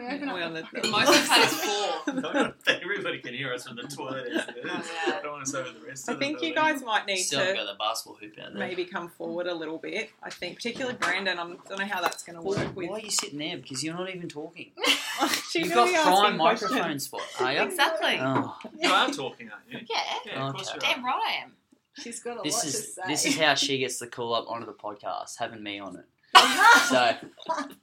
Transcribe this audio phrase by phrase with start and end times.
[0.00, 2.14] We open up We on the the- fucking- Most we've is four.
[2.14, 4.28] No, Everybody can hear us from the toilet.
[4.32, 4.64] as it is.
[4.64, 4.82] Yeah.
[5.18, 7.06] I don't want to say with the rest I of the think you guys might
[7.06, 8.58] need Still to got the basketball hoop out there.
[8.68, 10.10] maybe come forward a little bit.
[10.22, 11.38] I think, particularly Brandon.
[11.38, 12.88] I don't know how that's going to Well, work with.
[12.90, 13.56] why are you sitting there?
[13.58, 14.72] Because you're not even talking.
[15.50, 16.70] She's You've got be prime asking questions.
[16.72, 17.62] microphone spot, are you?
[17.62, 18.16] Exactly.
[18.20, 19.80] Oh, You are talking, aren't you?
[19.88, 19.96] Yeah.
[20.24, 20.78] Yeah, of course Okay.
[20.86, 20.94] you are.
[20.96, 21.52] Damn right I am.
[22.02, 23.02] She's got a this lot is to say.
[23.08, 26.04] this is how she gets the call up onto the podcast, having me on it.
[26.34, 27.14] So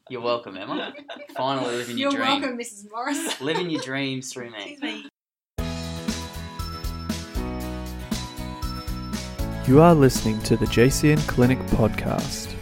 [0.09, 0.93] you're welcome, Emma.
[1.35, 2.17] Finally living your dreams.
[2.19, 2.91] You're dream, welcome, Mrs.
[2.91, 3.41] Morris.
[3.41, 4.57] living your dreams through me.
[4.57, 5.09] Excuse me.
[9.67, 12.53] You are listening to the JCN Clinic podcast.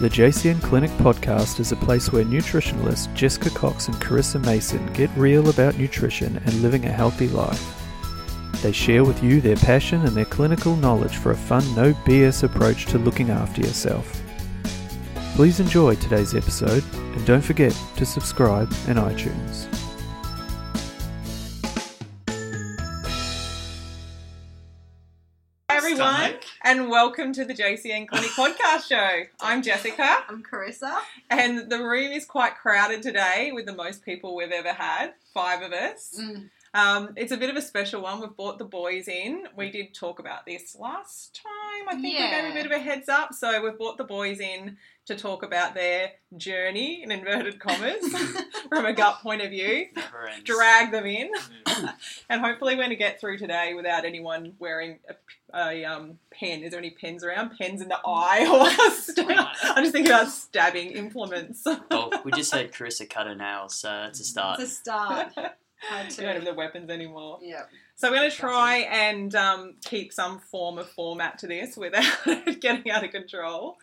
[0.00, 5.10] The JCN Clinic podcast is a place where nutritionalists Jessica Cox and Carissa Mason get
[5.14, 7.79] real about nutrition and living a healthy life.
[8.62, 12.42] They share with you their passion and their clinical knowledge for a fun, no BS
[12.42, 14.20] approach to looking after yourself.
[15.34, 19.66] Please enjoy today's episode and don't forget to subscribe in iTunes.
[25.70, 29.22] Hi everyone, and welcome to the JCN Clinic podcast show.
[29.40, 30.94] I'm Jessica, I'm Carissa.
[31.30, 35.14] and the room is quite crowded today with the most people we've ever had.
[35.32, 36.18] Five of us.
[36.20, 36.50] Mm.
[36.72, 38.20] Um, it's a bit of a special one.
[38.20, 39.44] We've brought the boys in.
[39.56, 41.88] We did talk about this last time.
[41.88, 43.34] I think we gave a bit of a heads up.
[43.34, 44.76] So we've brought the boys in
[45.06, 48.06] to talk about their journey in inverted commas
[48.68, 49.86] from a gut point of view.
[50.44, 51.30] Drag them in,
[51.66, 51.92] Yeah.
[52.28, 56.62] and hopefully we're going to get through today without anyone wearing a, a um, pen.
[56.62, 57.58] Is there any pens around?
[57.58, 59.26] Pens in the eye or stab-
[59.64, 61.66] I'm just thinking about stabbing implements.
[61.90, 64.60] Well, we just heard Carissa cut her nails, so that's a start.
[64.60, 65.32] It's a start.
[65.88, 67.38] Had don't have the weapons anymore.
[67.42, 67.62] Yeah.
[67.94, 72.04] So we're going to try and um, keep some form of format to this without
[72.26, 73.78] it getting out of control.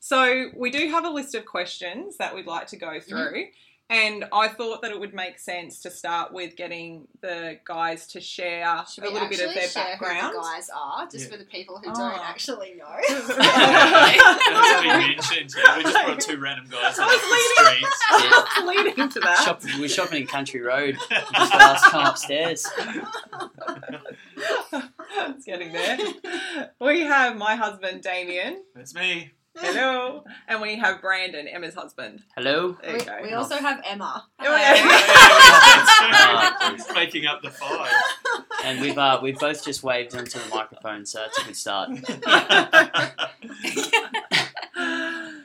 [0.00, 3.46] So we do have a list of questions that we'd like to go through.
[3.90, 8.20] And I thought that it would make sense to start with getting the guys to
[8.20, 10.32] share Should a little bit of their share background.
[10.34, 11.30] who the guys are, just Yeah.
[11.32, 11.94] for the people who Oh.
[11.94, 12.96] don't actually know?
[13.08, 15.54] That's been mentioned.
[15.56, 18.00] Yeah, we just brought two random guys I was the streets.
[18.24, 18.64] Yeah.
[18.64, 19.42] Leading to that.
[19.44, 20.96] Shop, we're shopping in Country Road.
[21.10, 22.66] Just last come upstairs.
[24.36, 25.98] it's getting there.
[26.80, 28.56] We have my husband Dameon.
[28.74, 29.32] That's me.
[29.56, 30.24] Hello.
[30.48, 32.22] And we have Brandon, Emma's husband.
[32.36, 32.76] Hello.
[32.82, 33.18] There we, go.
[33.22, 34.24] we also have Emma.
[34.40, 36.56] Oh, Yeah, yeah.
[36.60, 37.90] yeah, it's making up the five.
[38.64, 41.90] And we've uh, we've both just waved into the microphone, so that's a good start.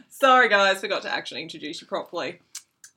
[0.10, 2.40] Sorry, guys, forgot to actually introduce you properly.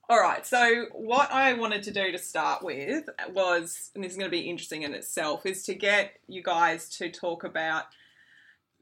[0.09, 4.19] All right, so what I wanted to do to start with was, and this is
[4.19, 7.85] going to be interesting in itself, is to get you guys to talk about,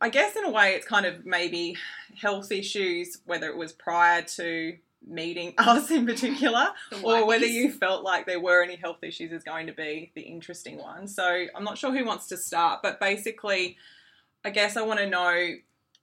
[0.00, 1.76] I guess in a way, it's kind of maybe
[2.20, 6.68] health issues, whether it was prior to meeting us in particular,
[7.02, 10.22] or whether you felt like there were any health issues is going to be the
[10.22, 11.06] interesting one.
[11.06, 13.76] So I'm not sure who wants to start, but basically,
[14.44, 15.54] I guess I want to know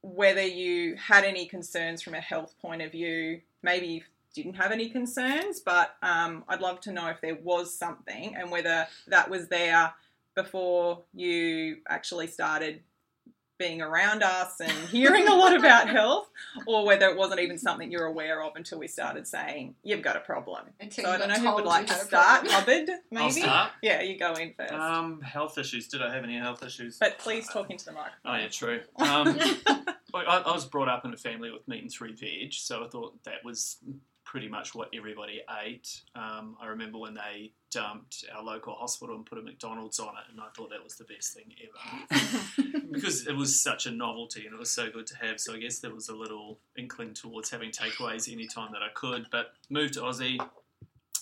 [0.01, 3.41] whether you had any concerns from a health point of view.
[3.63, 4.01] Maybe you
[4.35, 8.51] didn't have any concerns, but um, I'd love to know if there was something and
[8.51, 9.93] whether that was there
[10.35, 12.81] before you actually started
[13.57, 16.29] being around us and hearing a lot about health,
[16.65, 20.15] or whether it wasn't even something you're aware of until we started saying you've got
[20.15, 20.65] a problem.
[20.79, 22.47] Until So you I don't know who would like to start.
[22.47, 23.23] Hubbard, maybe.
[23.23, 23.71] I'll start.
[23.81, 24.73] Yeah, you go in first.
[24.73, 25.87] Um, health issues.
[25.87, 26.97] Did I have any health issues?
[26.97, 28.19] but please talk into the microphone.
[28.25, 28.81] Oh yeah, true.
[28.99, 29.37] Um,
[30.13, 32.87] I, I was brought up in a family with meat and three veg, so I
[32.87, 33.77] thought that was
[34.27, 36.01] pretty much what everybody ate.
[36.13, 40.29] Um, I remember when they dumped our local hospital and put a McDonald's on it,
[40.29, 44.45] and I thought that was the best thing ever because it was such a novelty
[44.45, 45.39] and it was so good to have.
[45.39, 49.27] So I guess there was a little inkling towards having takeaways anytime that I could.
[49.31, 50.45] But moved to Aussie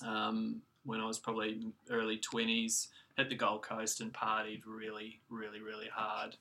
[0.03, 1.61] um, when I was probably
[1.91, 2.87] early twenties.
[3.17, 6.35] Hit the Gold Coast and partied really, really, really hard.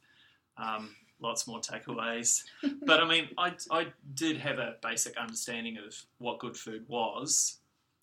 [0.56, 2.43] Um, lots more takeaways.
[2.87, 7.59] But I mean, I, I did have a basic understanding of what good food was.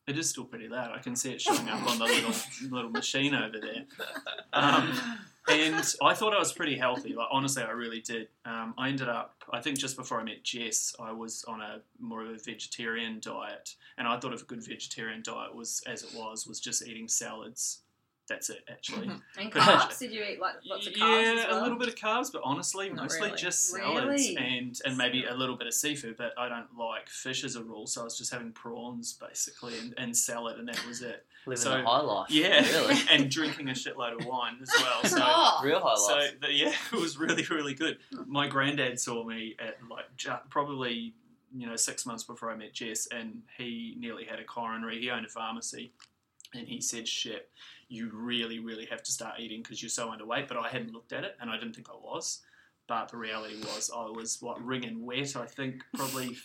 [0.08, 0.92] It is still pretty loud.
[0.94, 2.34] I can see it showing up on the little
[2.70, 3.86] little machine over there.
[4.52, 4.92] Um,
[5.48, 7.14] and I thought I was pretty healthy.
[7.14, 8.28] Like honestly, I really did.
[8.46, 11.82] Um, I ended up, I think, just before I met Jess, I was on a
[12.00, 16.04] more of a vegetarian diet, and I thought of a good vegetarian diet was as
[16.04, 17.82] it was was just eating salads.
[18.32, 19.08] That's it, actually.
[19.08, 19.40] Mm-hmm.
[19.42, 20.00] And carbs?
[20.00, 21.62] Did you eat like lots of carbs yeah, as well?
[21.62, 23.38] a little bit of carbs, but honestly, Not mostly really.
[23.38, 24.38] just salads Really?
[24.38, 26.16] and and maybe a little bit of seafood.
[26.18, 29.78] But I don't like fish as a rule, so I was just having prawns basically
[29.80, 31.26] and, and salad, and that was it.
[31.46, 32.30] Living So- the high life.
[32.32, 32.96] Yeah, Really.
[33.12, 35.04] and drinking a shitload of wine as well.
[35.12, 35.18] So.
[35.20, 35.60] Oh.
[35.64, 36.40] Real high So life.
[36.42, 37.98] the, yeah, it was really really good.
[38.28, 41.14] My granddad saw me at like ju- probably
[41.54, 45.02] you know, six months before I met Jess, and he nearly had a coronary.
[45.02, 45.92] He owned a pharmacy,
[46.54, 47.50] and he said, "Shit,
[47.92, 51.14] you really, really have to start eating because you're so underweight." But I hadn't looked
[51.14, 52.42] at it, and I didn't think I was.
[52.88, 55.36] But the reality was, I was what ringing wet.
[55.36, 56.38] I think probably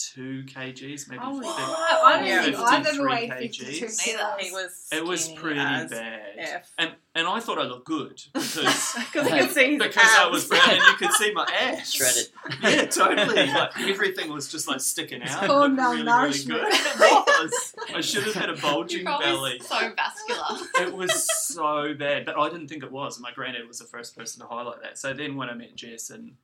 [0.00, 1.22] fifty-two kgs, maybe.
[1.24, 1.48] Oh, 50.
[1.48, 4.06] I don't think I've ever 53 weighed 52 kgs.
[4.06, 4.30] Neither.
[4.40, 4.88] He was.
[4.92, 6.70] It was pretty as bad, F.
[6.78, 10.28] and and I thought I looked good because Because you could see his because I
[10.30, 12.28] was brown and you could see my ass Shredded.
[12.62, 13.50] Yeah, totally.
[13.60, 15.44] Like everything was just like sticking out.
[15.46, 16.66] called It really, really good.
[16.68, 17.74] It was.
[17.94, 19.58] I should have had a bulging You're belly.
[19.60, 20.66] so vascular.
[20.86, 23.18] It was so bad, but I didn't think it was.
[23.20, 24.98] My granddad was the first person to highlight that.
[24.98, 26.34] So then when I met Jess and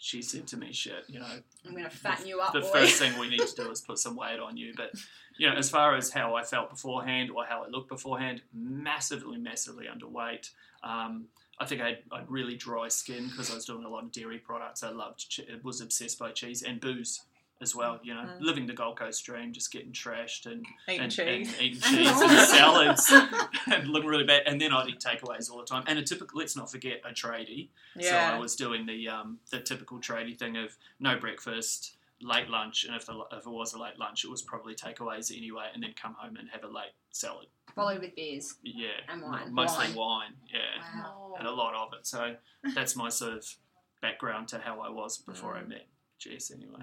[0.00, 1.26] she said to me, "Shit, you know,
[1.66, 2.72] I'm going to fatten you up, the boy.
[2.72, 4.92] first thing we need to do is put some weight on you." But
[5.38, 9.38] you know, as far as how I felt beforehand or how I looked beforehand, massively,
[9.38, 10.50] massively underweight.
[10.82, 11.26] Um,
[11.58, 14.02] I think I had, I had really dry skin because I was doing a lot
[14.02, 14.82] of dairy products.
[14.82, 17.20] I loved, che- was obsessed by cheese and booze
[17.62, 18.00] as well.
[18.02, 18.40] You know, Mm.
[18.40, 21.52] living the Gold Coast dream, just getting trashed and Eating and, cheese.
[21.52, 23.12] and eating cheese and salads
[23.70, 24.42] and looking really bad.
[24.46, 25.84] And then I'd eat takeaways all the time.
[25.86, 27.68] And a typical, let's not forget a tradie.
[27.96, 28.30] Yeah.
[28.30, 28.36] So.
[28.36, 32.94] I was doing the um, the typical tradie thing of no breakfast, late lunch, and
[32.96, 35.92] if, the, if it was a late lunch, it was probably takeaways anyway, and then
[36.00, 37.46] come home and have a late salad.
[37.74, 38.54] Followed with beers.
[38.62, 39.54] Yeah, And wine.
[39.54, 39.96] mostly Wine.
[39.96, 40.32] wine.
[40.52, 41.34] Yeah, Wow.
[41.38, 42.06] and a lot of it.
[42.06, 42.36] So
[42.74, 43.54] that's my sort of
[44.02, 45.68] background to how I was before I Mm.
[45.68, 45.86] met
[46.18, 46.50] Jess.
[46.50, 46.82] Anyway,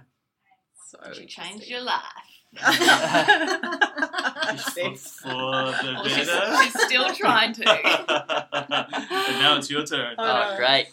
[0.87, 2.01] so You changed your life.
[2.55, 2.79] For the
[6.09, 6.63] she's, better.
[6.63, 7.69] she's still trying to.
[7.69, 10.15] and now it's your turn.
[10.17, 10.57] Oh, Oh, no.
[10.57, 10.87] great.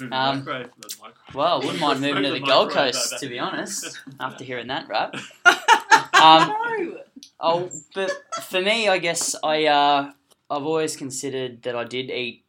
[0.00, 1.12] Um, microphone, the.
[1.34, 3.20] Well, wouldn't mind moving to the Move Gold Coast, no, no.
[3.20, 5.14] to be honest, after hearing that rap.
[5.44, 6.98] Um, no.
[7.38, 8.10] oh, but
[8.44, 10.10] for me, I guess I uh,
[10.50, 12.43] I've always considered that I did eat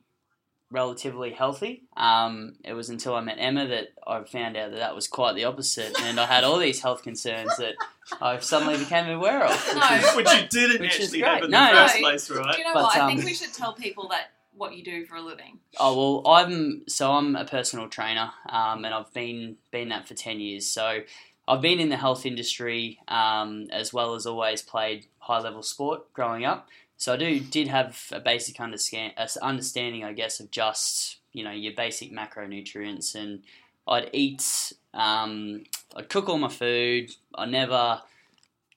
[0.71, 1.83] relatively healthy.
[1.95, 5.35] Um, it was until I met Emma that I found out that that was quite
[5.35, 7.75] the opposite, and I had all these health concerns that
[8.21, 9.51] I suddenly became aware of.
[9.67, 9.95] which No.
[9.95, 11.33] is- Which you didn't Which actually great.
[11.35, 11.81] have in No, the no.
[11.87, 12.51] first place, right?
[12.53, 12.97] Do you know But, what?
[12.97, 15.59] I um, think we should tell people that what you do for a living.
[15.79, 20.13] Oh well, I'm so I'm a personal trainer, um, and I've been been that for
[20.13, 20.65] ten years.
[20.65, 21.01] So
[21.47, 26.11] I've been in the health industry um, as well as always played high level sport
[26.13, 26.69] growing up.
[26.97, 31.51] So I do did have a basic understand, understanding, I guess, of just you know
[31.51, 33.43] your basic macronutrients, and
[33.87, 35.63] I'd eat, um,
[35.95, 37.11] I'd cook all my food.
[37.35, 38.01] I never,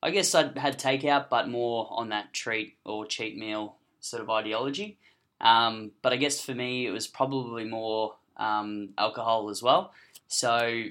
[0.02, 4.30] I guess I'd had takeout, but more on that treat or cheat meal sort of
[4.30, 4.98] ideology.
[5.40, 9.92] Um, but I guess for me, it was probably more um, alcohol as well.
[10.26, 10.84] So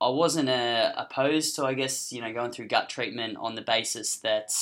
[0.00, 3.62] I wasn't uh, opposed to, I guess, you know, going through gut treatment on the
[3.62, 4.52] basis that,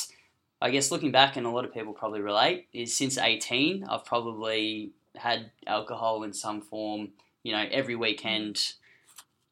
[0.60, 4.04] I guess, looking back, and a lot of people probably relate, is since 18, I've
[4.04, 7.10] probably had alcohol in some form,
[7.42, 8.74] you know, every weekend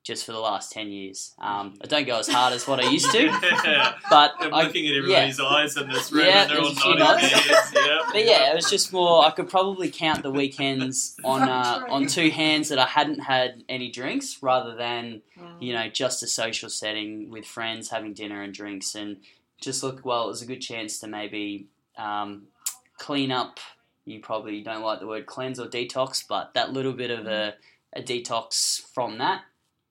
[0.02, 1.34] just for the last 10 years.
[1.40, 3.26] Um, I don't go as hard as what I used to,
[4.08, 4.98] but I'm I, looking at yeah.
[5.00, 7.72] everybody's eyes in this room Yeah, and they're all there's a few nodding their heads.
[7.74, 7.98] Yeah.
[8.12, 9.24] But yeah, it was just more.
[9.26, 13.64] I could probably count the weekends on uh, on two hands that I hadn't had
[13.68, 15.60] any drinks, rather than Mm.
[15.60, 19.18] you know just a social setting with friends having dinner and drinks, and
[19.60, 20.04] just look.
[20.04, 21.66] Well, it was a good chance to maybe
[21.96, 22.44] um,
[22.98, 23.58] clean up.
[24.04, 27.54] You probably don't like the word cleanse or detox, but that little bit of a,
[27.94, 29.42] a detox from that,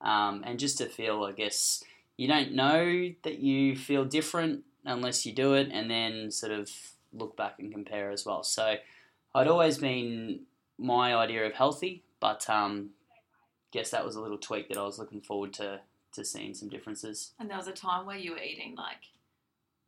[0.01, 1.83] um, and just to feel, I guess,
[2.15, 6.71] you don't know that you feel different unless you do it, and then sort of
[7.11, 8.43] look back and compare as well.
[8.43, 8.75] So
[9.33, 10.41] I'd always been
[10.77, 12.91] my idea of healthy, but um,
[13.71, 15.81] guess that was a little tweak that I was looking forward to
[16.13, 17.33] to seeing some differences.
[17.39, 19.11] And there was a time where you were eating like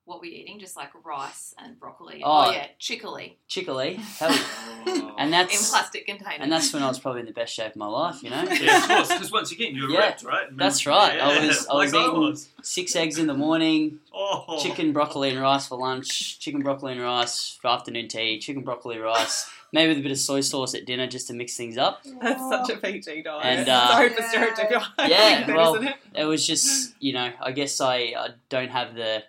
[0.08, 0.58] what were you eating?
[0.60, 2.22] Just like rice and broccoli.
[2.24, 2.46] Oh.
[2.48, 5.16] Oh, yeah, chicory Chickily, hell, Oh.
[5.20, 6.40] and in that's plastic containers.
[6.40, 8.24] and that's when I was probably in the best shape of my life.
[8.24, 10.48] You know, Yeah, because once again, you're Yeah, ripped, right?
[10.58, 11.14] that's right.
[11.20, 12.50] I Yeah, was- I was like eating- was.
[12.64, 14.60] six eggs in the morning, Oh.
[14.64, 18.98] chicken, broccoli, and rice for lunch, chicken, broccoli, and rice for afternoon tea, chicken, broccoli,
[18.98, 22.02] rice, maybe with a bit of soy sauce at dinner just to mix things up.
[22.22, 23.46] That's such a PG diet.
[23.46, 24.16] And, uh, Sorry Yeah.
[24.16, 24.82] for stereotyping.
[25.10, 25.96] Yeah, that, well, it?
[26.16, 29.22] it was just you know i guess i, I don't have the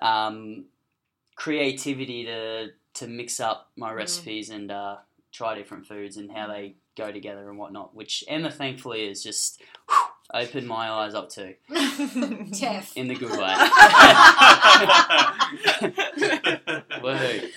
[0.00, 0.64] um,
[1.36, 4.96] creativity to to mix up my recipes and uh,
[5.32, 9.60] try different foods and how they go together and whatnot which emma thankfully has just
[9.88, 9.96] whew,
[10.32, 11.54] opened my eyes up to
[12.52, 12.96] Teff.
[12.96, 13.54] in the good way
[17.02, 17.50] Woohoo.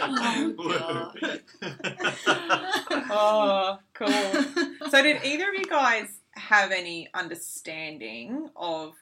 [0.00, 1.12] Oh,
[3.10, 4.44] oh, cool.
[4.90, 8.94] So, did either of you guys have any understanding of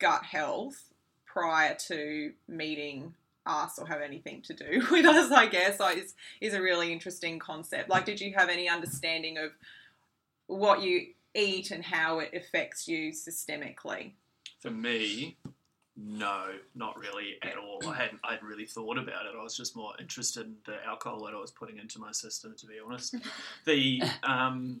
[0.00, 0.92] gut health
[1.24, 3.14] prior to meeting
[3.46, 5.30] us or have anything to do with us?
[5.30, 7.88] I guess is is a really interesting concept.
[7.88, 9.52] Like, did you have any understanding of
[10.48, 14.12] what you eat and how it affects you systemically.
[14.60, 15.36] For me,
[15.96, 17.80] no, not really at all.
[17.88, 19.32] I hadn't, I hadn't really thought about it.
[19.38, 22.54] I was just more interested in the alcohol that I was putting into my system,
[22.58, 23.14] to be honest.
[23.64, 24.80] The, um,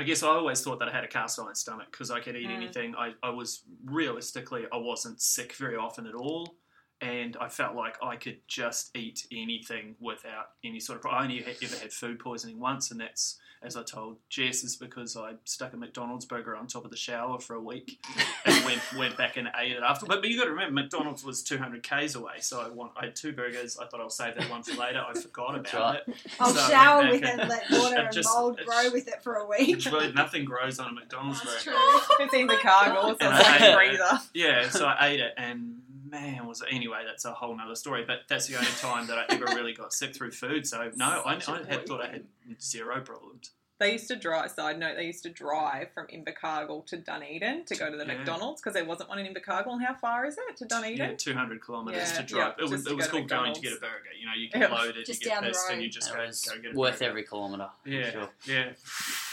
[0.00, 2.34] I guess I always thought that I had a cast iron stomach because I could
[2.34, 2.56] eat Mm.
[2.56, 2.94] anything.
[2.96, 6.54] I, I was realistically, I wasn't sick very often at all.
[7.02, 11.02] And I felt like I could just eat anything without any sort of.
[11.02, 14.64] pro- I only had, ever had food poisoning once, and that's, as I told Jess,
[14.64, 17.98] is because I stuck a McDonald's burger on top of the shower for a week
[18.46, 20.06] and went went back and ate it after.
[20.06, 23.06] But, but you got to remember, McDonald's was 200 k's away, so I want I
[23.06, 23.76] had two burgers.
[23.76, 25.04] I thought I'll save that one for later.
[25.06, 26.00] I forgot about right.
[26.06, 26.16] it.
[26.40, 29.08] I'll So shower with back it, and- let water and and just- mold grow with
[29.08, 29.68] it for a week.
[29.76, 31.76] It's really nothing grows on a McDonald's That's burger.
[31.76, 32.24] true.
[32.24, 33.76] It's in the cargo, so And it's I like hate a it.
[33.76, 34.20] freezer.
[34.34, 37.02] Yeah, so I ate it, and man, was it anyway.
[37.06, 38.04] That's a whole nother story.
[38.06, 40.66] But that's the only time that I ever really got sick through food.
[40.66, 42.24] So no, I, Such a I had thought I had
[42.60, 43.50] zero problems.
[43.78, 44.50] They used to drive.
[44.50, 48.18] Side note: They used to drive from Invercargill to Dunedin to go to the Yeah.
[48.18, 49.72] McDonald's because there wasn't one in Invercargill.
[49.72, 50.98] And how far is it to Dunedin?
[50.98, 52.54] Yeah, 200 kilometres Yeah, to drive.
[52.58, 54.12] yeah, it was, just to it was go to cool going to get a burger.
[54.20, 56.60] You know, you get loaded, Just you get pissed, and you just go, was go
[56.60, 57.08] get a worth burger.
[57.10, 57.70] every kilometre.
[57.86, 58.28] Yeah, sure.
[58.46, 58.72] yeah.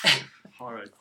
[0.58, 0.92] Horrid.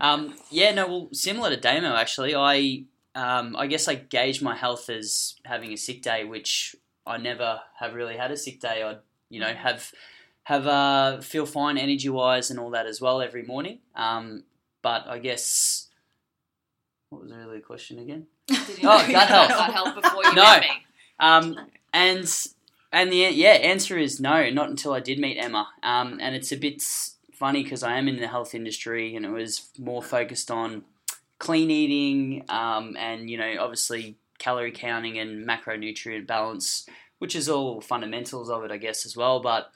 [0.00, 2.82] Um, yeah, no, well, similar to Damo, actually, I
[3.16, 7.60] um, I guess I gauge my health as having a sick day, which I never
[7.80, 8.82] have really had a sick day.
[8.82, 8.98] I'd,
[9.30, 9.90] you know, have
[10.44, 13.78] have uh, feel fine energy wise and all that as well every morning.
[13.96, 14.44] Um,
[14.82, 15.88] but I guess
[17.10, 18.26] what was really the question again?
[18.46, 19.48] Did you Oh, know gut health.
[19.48, 20.42] Gut health before you No.
[20.44, 20.68] met me.
[21.18, 21.56] Um,
[21.92, 22.46] and
[22.92, 25.68] and the yeah answer is no, not until I did meet Emma.
[25.82, 26.82] Um, and it's a bit
[27.32, 30.84] funny because I am in the health industry, and it was more focused on
[31.38, 36.86] clean eating, um, and you know obviously calorie counting and macronutrient balance,
[37.18, 39.40] which is all fundamentals of it, I guess as well.
[39.40, 39.70] But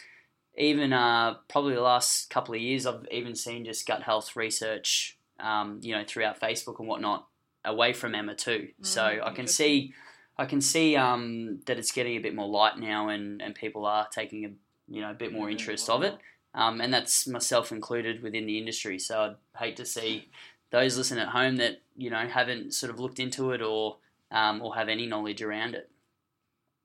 [0.57, 5.17] even uh, probably the last couple of years, I've even seen just gut health research,
[5.38, 7.26] um, you know, throughout Facebook and whatnot,
[7.64, 8.69] away from Emma too.
[8.83, 9.95] so Mm, I can see,
[10.37, 13.87] I can see um, that it's getting a bit more light now, and, and people
[13.87, 14.50] are taking a
[14.93, 16.17] you know a bit more interest of it,
[16.55, 18.99] um, and that's myself included within the industry.
[18.99, 20.29] So I'd hate to see
[20.70, 23.96] those listening at home that you know haven't sort of looked into it or
[24.30, 25.90] um, or have any knowledge around it.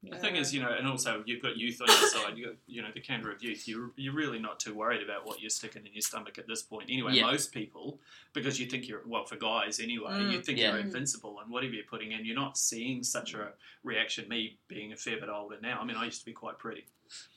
[0.07, 2.37] The thing is, you know, and also you've got youth on your side.
[2.37, 3.67] You got, you know, the candor of youth.
[3.67, 6.61] You're you're really not too worried about what you're sticking in your stomach at this
[6.61, 6.89] point.
[6.91, 7.23] Anyway, Yeah.
[7.23, 7.99] most people,
[8.31, 10.31] because you think you're well for guys anyway, Mm.
[10.31, 10.71] you think Yeah.
[10.73, 14.29] you're invincible, and whatever you're putting in, you're not seeing such a reaction.
[14.29, 16.85] Me being a fair bit older now, I mean, I used to be quite pretty,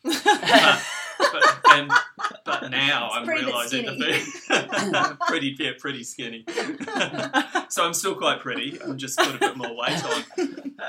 [0.02, 0.12] but
[1.70, 1.90] and,
[2.44, 6.44] but now It's I'm realizing the thing, pretty yeah, pretty skinny.
[7.68, 8.80] so I'm still quite pretty.
[8.82, 10.24] I'm just put a bit more weight on.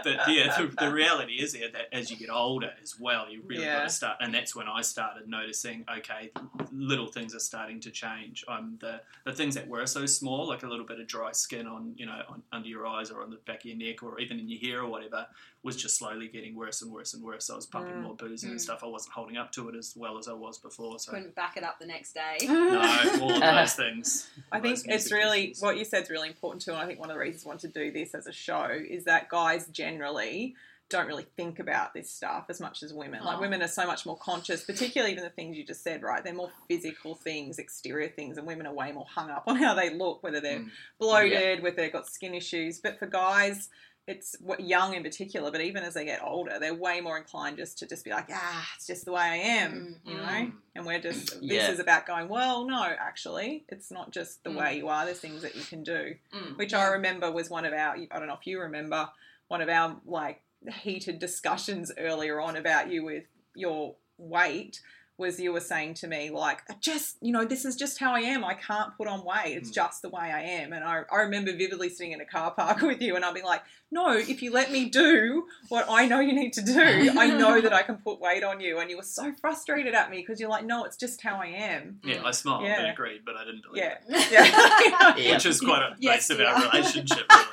[0.04, 3.42] But yeah, the, the reality is yeah, that as you get older as well, you
[3.46, 4.18] really got to start.
[4.22, 6.32] And that's when I started noticing, okay,
[6.72, 8.46] little things are starting to change.
[8.48, 11.68] Um, the the things that were so small, like a little bit of dry skin
[11.68, 14.20] on you know on, under your eyes or on the back of your neck or
[14.20, 15.26] even in your hair or whatever,
[15.62, 17.50] was just slowly getting worse and worse and worse.
[17.50, 18.02] I was pumping Mm.
[18.04, 18.60] more booze and Mm.
[18.62, 18.82] stuff.
[18.82, 20.98] I wasn't holding up to it as well as I was before.
[21.00, 22.38] So Couldn't back it up the next day.
[22.48, 22.80] no,
[23.22, 24.30] all of those things.
[24.52, 25.62] I think it's really business.
[25.62, 27.50] what you said is really important too, and I think one of the reasons I
[27.50, 30.56] want to do this as a show is that guys generally
[30.88, 33.24] don't really think about this stuff as much as women.
[33.24, 33.42] Like Oh.
[33.42, 36.24] women are so much more conscious, particularly even the things you just said, right?
[36.24, 39.76] They're more physical things, exterior things, and women are way more hung up on how
[39.76, 40.72] they look, whether they're Mm.
[40.98, 42.80] bloated, whether they've got skin issues.
[42.80, 43.70] But for guys,
[44.10, 47.78] it's young in particular, but even as they get older, they're way more inclined just
[47.78, 50.24] to just be like, ah, it's just the way I am, you know.
[50.24, 50.54] Mm.
[50.76, 51.72] And we're just this Yeah.
[51.72, 54.56] is about going, well, no, actually, it's not just the Mm.
[54.56, 55.06] way you are.
[55.06, 56.58] There's things that you can do, Mm.
[56.58, 57.96] which I remember was one of our.
[57.96, 59.10] I don't know if you remember
[59.48, 60.42] one of our like
[60.82, 63.26] heated discussions earlier on about you with
[63.56, 64.82] your weight.
[65.20, 68.14] Was you were saying to me like, "I just you know, this is just how
[68.16, 68.44] I am.
[68.46, 69.58] I can't put on weight.
[69.58, 69.74] It's Mm.
[69.76, 70.72] just the way I am.
[70.74, 73.42] And I, I remember vividly sitting in a car park with you, and I'd be
[73.42, 73.62] like,
[73.92, 76.80] no, if you let me do what I know you need to do,
[77.20, 78.80] I know that I can put weight on you.
[78.80, 81.48] And you were so frustrated at me because you're like, no, it's just how I
[81.48, 82.00] am.
[82.04, 83.98] Yeah, I smiled and agreed, but I didn't believe Yeah.
[84.08, 84.32] it.
[84.32, 85.16] Yeah.
[85.24, 85.34] Yeah.
[85.34, 87.26] Which is quite a Yes, base of our relationship.
[87.30, 87.46] Really.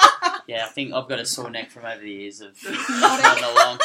[0.47, 3.79] Yeah, I think I've got a sore neck from over the years of Not running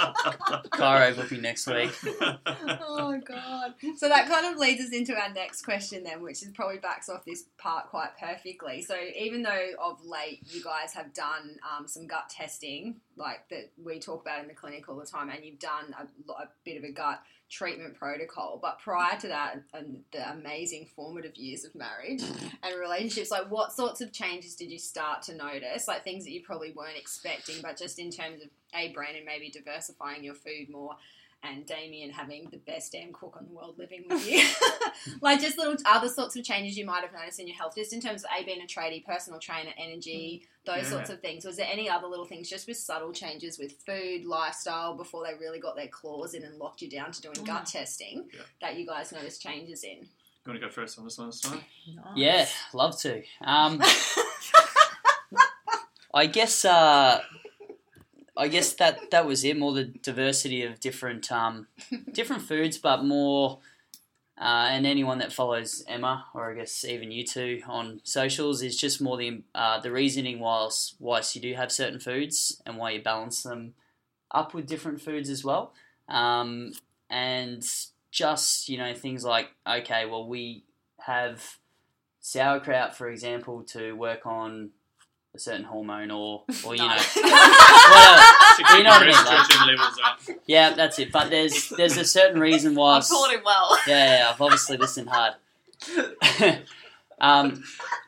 [0.00, 0.62] along.
[0.72, 1.90] chiro booking next week.
[2.80, 3.74] oh god.
[3.96, 7.08] So that kind of leads us into our next question then, which is probably backs
[7.08, 8.82] off this part quite perfectly.
[8.82, 13.70] So even though of late you guys have done um, some gut testing, like that
[13.82, 16.76] we talk about in the clinic all the time, and you've done a, a bit
[16.76, 21.74] of a gut treatment protocol, but prior to that, and the amazing formative years of
[21.74, 22.22] marriage
[22.62, 25.88] and relationships, like what sorts of changes did you start to notice?
[25.88, 29.24] Like things that you probably weren't expecting, but just in terms of a brand and
[29.26, 30.96] maybe diversifying your food more
[31.42, 34.46] and Dameon having the best damn cook on the world living with you.
[35.22, 37.94] like just little other sorts of changes you might have noticed in your health, just
[37.94, 40.90] in terms of A being a tradie, personal trainer, energy, those Yeah.
[40.90, 41.46] sorts of things.
[41.46, 45.32] Was there any other little things just with subtle changes with food, lifestyle before they
[45.34, 48.40] really got their claws in and locked you down to doing gut testing Yeah.
[48.60, 49.96] that you guys noticed changes in?
[50.00, 50.06] You
[50.52, 51.60] want to go first on this one, Stein?
[52.16, 53.22] Yeah, love to.
[53.40, 53.80] Um,
[56.12, 57.20] I guess uh,
[58.40, 59.58] I guess that that was it.
[59.58, 61.66] More the diversity of different um,
[62.12, 63.58] different foods, but more.
[64.38, 68.74] Uh, and anyone that follows Emma, or I guess even you two on socials, is
[68.80, 72.92] just more the uh, the reasoning whilst whilst you do have certain foods and why
[72.92, 73.74] you balance them
[74.30, 75.74] up with different foods as well.
[76.08, 76.72] Um,
[77.10, 77.62] and
[78.10, 80.64] just you know things like okay, well we
[81.00, 81.58] have
[82.20, 84.70] sauerkraut, for example, to work on
[85.34, 88.22] a certain hormone or or you know whatever.
[88.56, 90.20] To You know what I mean, like- estrogen levels up.
[90.46, 91.12] Yeah, that's it.
[91.12, 92.96] But there's there's a certain reason why.
[92.96, 93.78] I've taught him well.
[93.86, 95.34] Yeah, yeah, I've obviously listened hard.
[97.20, 97.62] um,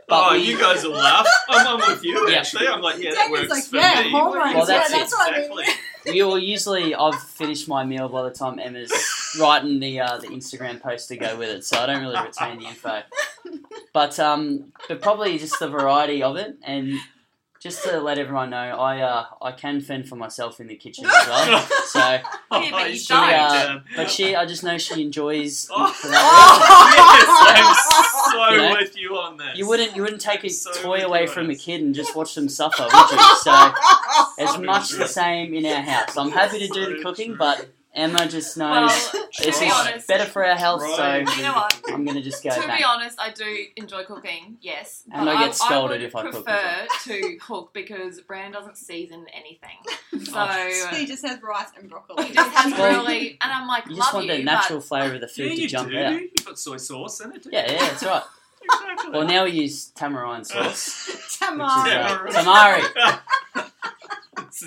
[0.08, 1.26] but oh, we- you guys will laugh.
[1.48, 2.38] I'm, I'm with you, Yeah.
[2.38, 2.66] actually.
[2.68, 4.10] I'm like, yeah, that Dameon's works like, for yeah, me.
[4.10, 4.98] hormones, Well, that's yeah, it.
[5.00, 5.50] that's what I mean.
[5.60, 6.14] exactly.
[6.16, 8.92] you will usually I've finished my meal by the time Emma's
[9.40, 12.58] writing the uh, the Instagram post to go with it, so I don't really retain
[12.58, 13.02] the info.
[13.92, 16.94] But um, but probably just the variety of it, and
[17.62, 21.04] just to let everyone know, I uh, I can fend for myself in the kitchen
[21.06, 21.60] as well.
[21.86, 23.32] So, Yeah, but you Oh, should don't.
[23.34, 25.68] uh, but she, I just know she enjoys.
[25.74, 25.86] Oh.
[26.96, 27.78] yes,
[28.32, 28.70] I'm so You know?
[28.80, 29.56] with you on this.
[29.56, 32.34] You wouldn't you wouldn't take a So toy away from a kid and just watch
[32.34, 33.36] them suffer, would you?
[33.42, 33.72] So
[34.38, 36.16] it's much the same in our house.
[36.16, 37.36] I'm happy to do the cooking, true.
[37.38, 41.28] but Emma just Well, knows to this be is honest, better for our health, Right.
[41.28, 41.80] so you know what?
[41.88, 42.78] I'm gonna just go to bang.
[42.78, 44.56] be honest, I do enjoy cooking.
[44.62, 48.54] Yes, And but I get scolded would if I cook prefer to cook because Brand
[48.54, 49.76] doesn't season anything.
[50.24, 50.88] So Oh.
[50.94, 52.24] he just has rice and broccoli.
[52.26, 55.14] he just has Well, really, and I'm like, You just love want the natural flavour
[55.16, 55.98] of the food you to jump do.
[55.98, 56.12] out.
[56.14, 57.46] You put soy sauce in it.
[57.50, 58.22] Yeah, yeah, that's right.
[58.64, 59.10] Exactly.
[59.10, 61.36] Well, now we use tamarind sauce.
[61.40, 61.66] Tamar.
[61.88, 62.22] Yeah.
[62.28, 63.18] Uh, tamari.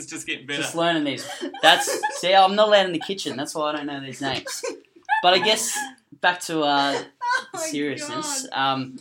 [0.05, 0.61] This is just getting better.
[0.61, 1.27] Just learning these.
[1.61, 3.35] That's see, I'm not allowed in the kitchen.
[3.37, 4.63] That's why I don't know these names.
[5.21, 5.77] But I guess
[6.21, 7.03] back to uh,
[7.53, 8.47] Oh seriousness.
[8.51, 8.99] Um,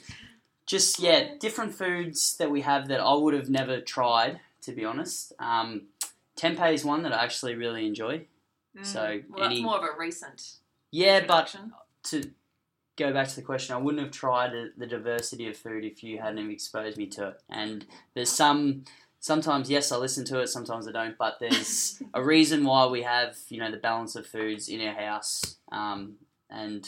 [0.67, 4.85] just yeah, different foods that we have that I would have never tried, to be
[4.85, 5.33] honest.
[5.39, 5.83] Um,
[6.37, 8.27] tempeh is one that I actually really enjoy.
[8.83, 9.25] So Mm.
[9.31, 10.55] Well, that's more of a recent.
[10.91, 11.55] yeah, but
[12.05, 12.31] to
[12.97, 16.03] go back to the question, I wouldn't have tried the, the diversity of food if
[16.03, 17.41] you hadn't exposed me to it.
[17.49, 18.85] And there's some,
[19.25, 21.17] sometimes yes, I listen to it, sometimes I don't.
[21.17, 24.95] But there's a reason why we have you know the balance of foods in our
[24.95, 25.57] house.
[25.73, 26.17] Um,
[26.51, 26.87] and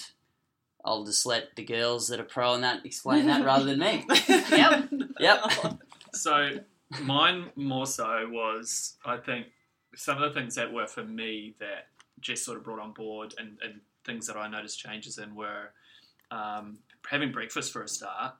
[0.84, 4.04] I'll just let the girls that are pro on that explain that rather than me.
[4.28, 4.88] Yep.
[5.18, 5.40] Yep.
[6.12, 6.50] So
[7.02, 9.46] mine more so was I think
[9.94, 11.88] some of the things that were for me that
[12.20, 15.70] Jess sort of brought on board and, and things that I noticed changes in were
[16.30, 18.34] um, having breakfast for a start.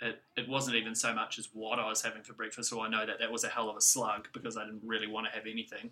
[0.00, 2.88] It, it wasn't even so much as what I was having for breakfast, so I
[2.88, 5.32] know that that was a hell of a slug because I didn't really want to
[5.32, 5.90] have anything.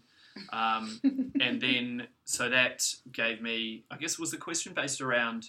[0.53, 1.01] Um,
[1.41, 5.49] and then, so that gave me, I guess, was the question based around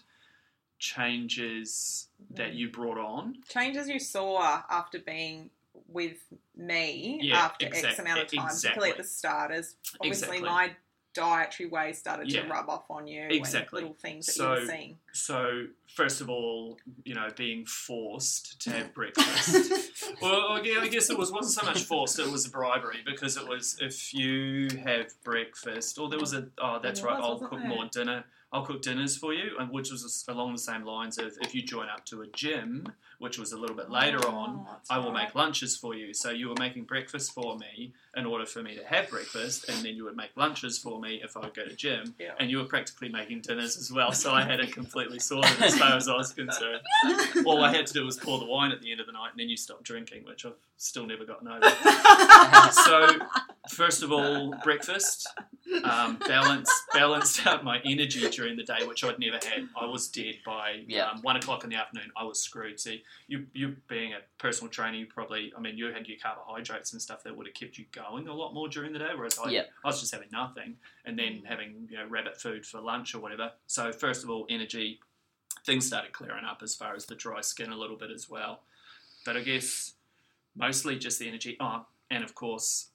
[0.80, 3.36] changes that you brought on?
[3.50, 5.50] Changes you saw after being
[5.88, 6.18] with
[6.56, 8.48] me Yeah, after X amount of time, exactly.
[8.48, 10.50] particularly at the start, as obviously Exactly.
[10.50, 10.76] my
[11.16, 12.44] dietary way started Yeah.
[12.44, 13.26] to rub off on you.
[13.30, 13.82] Exactly.
[13.82, 14.98] Little things that So- you were seeing.
[15.14, 20.04] So, first of all, you know, being forced to have breakfast.
[20.22, 23.38] well, I gue- I guess it was wasn't so much forced; it was bribery because
[23.38, 27.42] it was if you have breakfast, or there was a oh, that's There right, was,
[27.42, 27.68] I'll cook there?
[27.70, 28.26] more dinner.
[28.54, 31.62] I'll cook dinners for you, and which was along the same lines of if you
[31.62, 32.88] join up to a gym,
[33.20, 35.26] which was a little bit later oh, on, Oh, that's I will right.
[35.26, 36.14] make lunches for you.
[36.14, 39.78] So you were making breakfast for me in order for me to have breakfast, and
[39.86, 42.34] then you would make lunches for me if I would go to gym, Yeah.
[42.40, 44.12] and you were practically making dinners as well.
[44.14, 46.82] So I had it completely sorted as far as I was concerned.
[47.46, 49.32] All I had to do was pour the wine at the end of the night,
[49.32, 51.70] and then you stopped drinking, which I've still never gotten over.
[52.72, 53.10] so
[53.70, 55.28] first of all, breakfast
[55.84, 59.68] um, balanced balanced out my energy during the day, which I'd never had.
[59.80, 61.10] I was dead by Yeah.
[61.10, 62.12] um, one o'clock in the afternoon.
[62.16, 62.80] I was screwed.
[62.80, 66.94] See, you you being a personal trainer, you probably I mean you had your carbohydrates
[66.94, 69.38] and stuff that would have kept you going a lot more during the day, whereas
[69.38, 69.64] I, Yeah.
[69.84, 71.46] I was just having nothing and then mm.
[71.46, 73.52] having you know rabbit food for lunch or whatever.
[73.68, 75.00] So first of all, energy.
[75.66, 78.62] Things started clearing up as far as the dry skin a little bit as well,
[79.26, 79.94] but I guess
[80.56, 81.58] mostly just the energy.
[81.60, 82.90] Oh, and of course,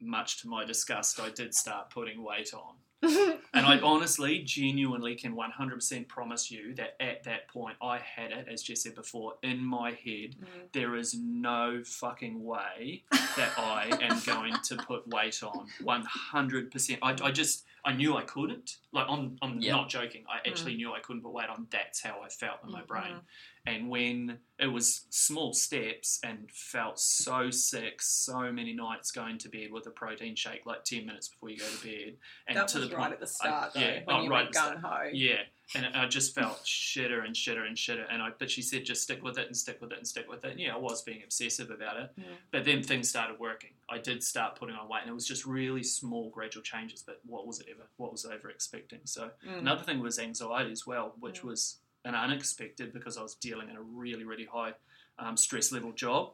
[0.00, 2.74] much to my disgust, I did start putting weight on.
[3.02, 8.46] And I honestly, genuinely can 100% promise you that at that point, I had it,
[8.50, 10.34] as Jess said before, in my head.
[10.40, 10.72] Mm.
[10.72, 15.66] There is no fucking way that I am going to put weight on.
[15.82, 16.98] 100%.
[17.02, 18.76] I, I just, I knew I couldn't.
[18.92, 19.72] Like, I'm, I'm Yeah.
[19.72, 20.24] not joking.
[20.28, 21.66] I actually knew I couldn't put weight on.
[21.70, 23.20] That's how I felt in my brain.
[23.68, 29.48] And when it was small steps and felt so sick, so many nights going to
[29.48, 32.16] bed with a protein shake like 10 minutes before you go to bed.
[32.46, 34.22] And that to was the right point, at the start, I- though, yeah, when oh,
[34.22, 35.10] you right went at ho.
[35.12, 35.42] yeah,
[35.74, 38.06] and I just felt shitter and shitter and shitter.
[38.10, 40.28] And I, but she said just stick with it and stick with it and stick
[40.28, 40.52] with it.
[40.52, 42.24] And yeah, I was being obsessive about it, Mm.
[42.50, 43.70] but then things started working.
[43.88, 47.02] I did start putting on weight, and it was just really small, gradual changes.
[47.02, 47.86] But what was it ever?
[47.98, 49.00] What was I ever expecting?
[49.04, 49.58] So Mm.
[49.58, 51.48] another thing was anxiety as well, which Mm.
[51.48, 54.72] was an unexpected because I was dealing in a really, really high
[55.18, 56.32] um, stress level job.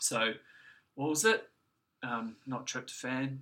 [0.00, 0.32] So
[0.94, 1.48] what was it?
[2.02, 3.38] Um, not tryptophan.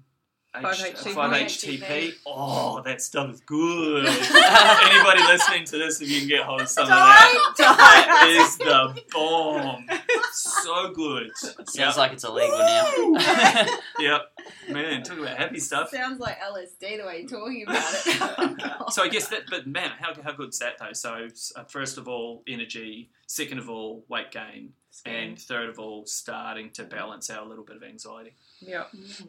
[0.55, 1.15] H- 5-HTP.
[1.15, 2.13] 5-HTP.
[2.27, 4.05] Oh, that stuff is good.
[4.07, 8.25] Anybody listening to this, if you can get hold of some of that, Don't, that
[8.25, 8.47] don't.
[8.47, 9.87] is the bomb.
[10.33, 11.31] So good.
[11.37, 11.97] Sounds Yep.
[11.97, 13.67] like it's illegal now.
[14.01, 14.30] Yep.
[14.73, 15.91] Man, talk about happy stuff.
[15.91, 18.63] Sounds like LSD the way you're talking about it.
[18.93, 20.93] So I guess that, but man, how, how good's that though?
[20.93, 23.11] So uh, first of all, energy.
[23.27, 24.73] Second of all, weight gain,
[25.07, 28.35] and third of all, starting to balance out a little bit of anxiety.
[28.61, 28.85] yeah,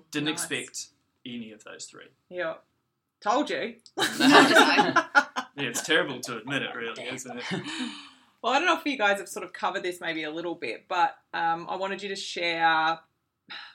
[0.10, 0.34] Didn't Nice.
[0.34, 0.88] expect
[1.26, 2.08] any of those three.
[2.30, 2.56] yeah.
[3.22, 3.76] Told you.
[5.58, 7.44] Yeah, it's terrible to admit it, really, isn't it?
[8.42, 10.56] Well, I don't know if you guys have sort of covered this maybe a little
[10.56, 12.98] bit, but um, I wanted you to share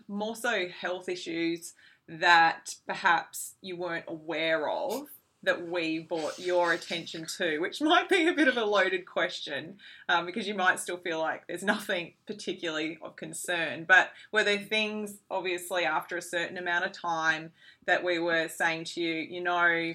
[0.08, 1.74] more so health issues
[2.08, 5.08] that perhaps you weren't aware of
[5.42, 9.78] that we brought your attention to, which might be a bit of a loaded question
[10.08, 13.84] um, because you might still feel like there's nothing particularly of concern.
[13.86, 17.52] But were there things, obviously, after a certain amount of time
[17.86, 19.94] that we were saying to you, you know,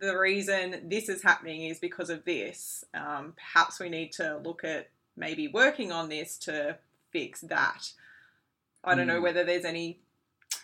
[0.00, 2.84] the reason this is happening is because of this.
[2.94, 6.78] Um, perhaps we need to look at maybe working on this to
[7.12, 7.92] fix that.
[8.86, 9.22] I don't know Hmm.
[9.24, 9.98] whether there's anything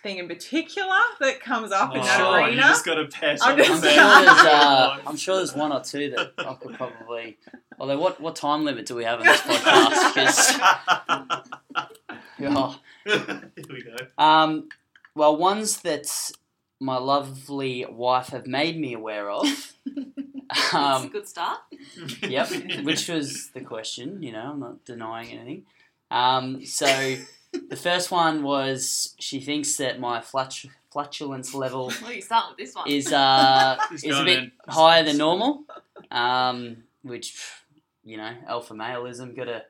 [0.05, 2.63] in particular that comes up in Oh, that sure, you arena.
[2.63, 6.11] just got to pass I'm just- sure, there's, uh, I'm sure there's one or two
[6.11, 7.39] that I could probably.
[7.79, 10.15] Although, what, what time limit do we have on this podcast?
[10.15, 12.11] 'Cause-
[12.43, 12.79] oh.
[13.05, 13.97] Here we go.
[14.19, 14.69] Um,
[15.15, 16.07] well, ones that
[16.81, 19.45] my lovely wife have made me aware of.
[19.87, 21.61] That's a Um, good start.
[22.23, 22.51] yep,
[22.83, 24.23] which was the question.
[24.23, 25.67] You know, I'm not denying anything.
[26.11, 26.87] Um, so
[27.69, 32.59] the first one was she thinks that my flat- flatulence level Well, you start with
[32.59, 32.89] this one.
[32.89, 34.53] is uh, He's is a going bit in.
[34.69, 35.65] higher than normal,
[36.11, 37.37] um, which
[38.05, 39.65] you know, alpha maleism got to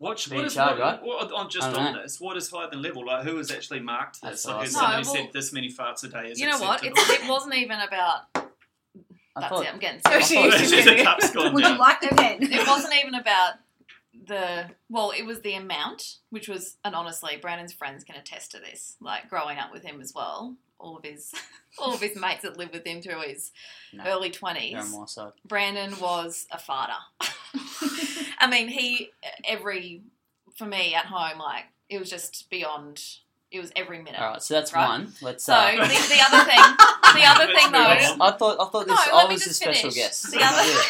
[0.00, 1.02] Watch, Be what in is charge, what, right?
[1.02, 2.02] what- on just I don't on know.
[2.02, 2.18] this?
[2.20, 3.04] What is higher than level?
[3.06, 4.42] Like who has actually marked this?
[4.42, 4.80] That's Like has awesome.
[4.80, 6.76] somebody No, well- said this many farts a day is you know what?
[6.82, 7.14] acceptable?
[7.14, 8.20] It's, it wasn't even about.
[8.34, 9.72] I That's thought it.
[9.72, 10.50] I'm getting So sick.
[10.52, 11.72] thought- she's a cup's gone Would down.
[11.74, 12.38] you like the pen?
[12.42, 13.54] it wasn't even about
[14.28, 18.58] the well it was the amount which was and honestly brandon's friends can attest to
[18.58, 21.32] this like growing up with him as well all of his
[21.78, 23.50] all of his mates that lived with him through his
[23.92, 24.04] No.
[24.06, 27.00] early you're on 20s my brandon was a farter
[28.38, 29.10] i mean he
[29.44, 30.02] every
[30.56, 33.02] for me at home like it was just beyond
[33.50, 34.86] it was every minute All right, so that's Right.
[34.86, 35.10] one.
[35.22, 35.42] Let's.
[35.44, 36.62] so uh, the, the other thing
[37.14, 37.78] the other thing though.
[38.22, 38.94] I thought I thought this.
[38.94, 40.30] let I was the just special guest.
[40.30, 40.80] The other-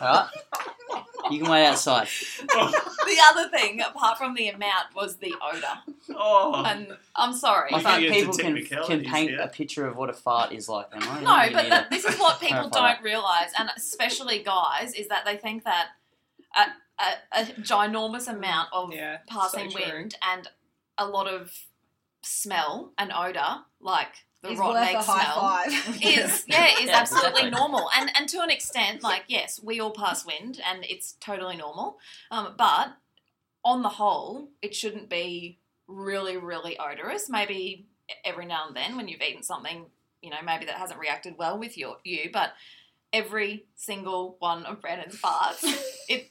[0.00, 0.28] All right,
[1.30, 2.08] you can wait outside.
[2.40, 7.80] the other thing apart from the amount was the odor oh, and i'm sorry I
[7.80, 9.44] think people can can paint yeah.
[9.44, 10.90] a picture of what a fart is like.
[10.90, 11.22] Then, right?
[11.22, 15.36] No, but need this is what people don't realize, and especially guys, is that they
[15.36, 15.88] think that
[16.56, 16.66] a,
[17.02, 20.48] a, a ginormous amount of yeah, passing so wind and
[20.96, 21.52] a lot of
[22.22, 25.96] smell and odor, like the He's rotten worth egg a high smell, five.
[26.02, 27.50] is yeah, is Yeah, absolutely exactly.
[27.50, 31.56] normal, and and to an extent, like yes, we all pass wind, and it's totally
[31.56, 31.98] normal,
[32.30, 32.96] um, but
[33.64, 37.28] on the whole, it shouldn't be really, really odorous.
[37.28, 37.86] Maybe
[38.24, 39.86] every now and then when you've eaten something,
[40.22, 42.52] you know, maybe that hasn't reacted well with your you, but
[43.12, 45.64] every single one of Brandon's farts,
[46.08, 46.30] it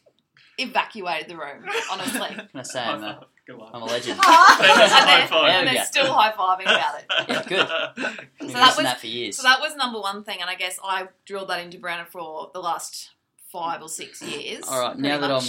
[0.58, 1.66] evacuated the room.
[1.92, 3.70] Honestly, Can I say I'm a, Go on.
[3.74, 4.20] I'm a legend?
[4.20, 5.50] And they're, five.
[5.50, 7.06] and they're still high fiving about it.
[7.30, 8.18] Yeah, good.
[8.42, 9.38] We've So that was- that for years.
[9.38, 12.52] So that was number one thing, and I guess I drilled that into Brandon for
[12.54, 13.12] the last
[13.52, 14.66] five or six years.
[14.68, 15.32] All right, pretty now that.
[15.32, 15.44] I'm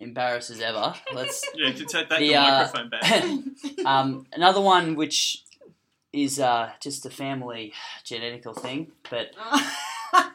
[0.00, 1.44] embarrassed as ever, let's.
[1.54, 3.86] Yeah, to take that The, the, uh, microphone back.
[3.86, 5.42] um, another one which
[6.12, 7.72] is uh, just a family
[8.04, 9.32] genetical thing, but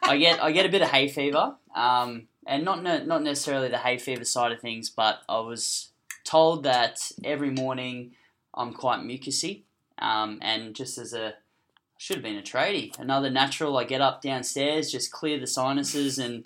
[0.03, 3.69] I get I get a bit of hay fever, um, and not ne- not necessarily
[3.69, 5.89] the hay fever side of things, but I was
[6.23, 8.11] told that every morning
[8.53, 9.63] I'm quite mucusy,
[9.99, 11.35] um, and just as a
[11.97, 12.97] should have been a tradie.
[12.99, 13.77] Another natural.
[13.77, 16.43] I get up downstairs, just clear the sinuses and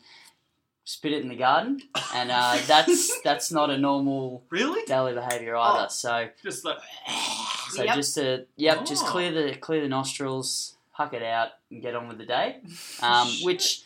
[0.83, 1.81] spit it in the garden,
[2.13, 4.83] and uh, that's that's not a normal Really?
[4.85, 5.85] daily behaviour either.
[5.85, 5.89] Oh.
[5.89, 6.77] So Just like
[7.71, 7.95] so Yep.
[7.95, 9.09] just to yep, just Oh.
[9.09, 12.61] clear the clear the nostrils, huck it out, and get on with the day.
[13.01, 13.81] Um, which,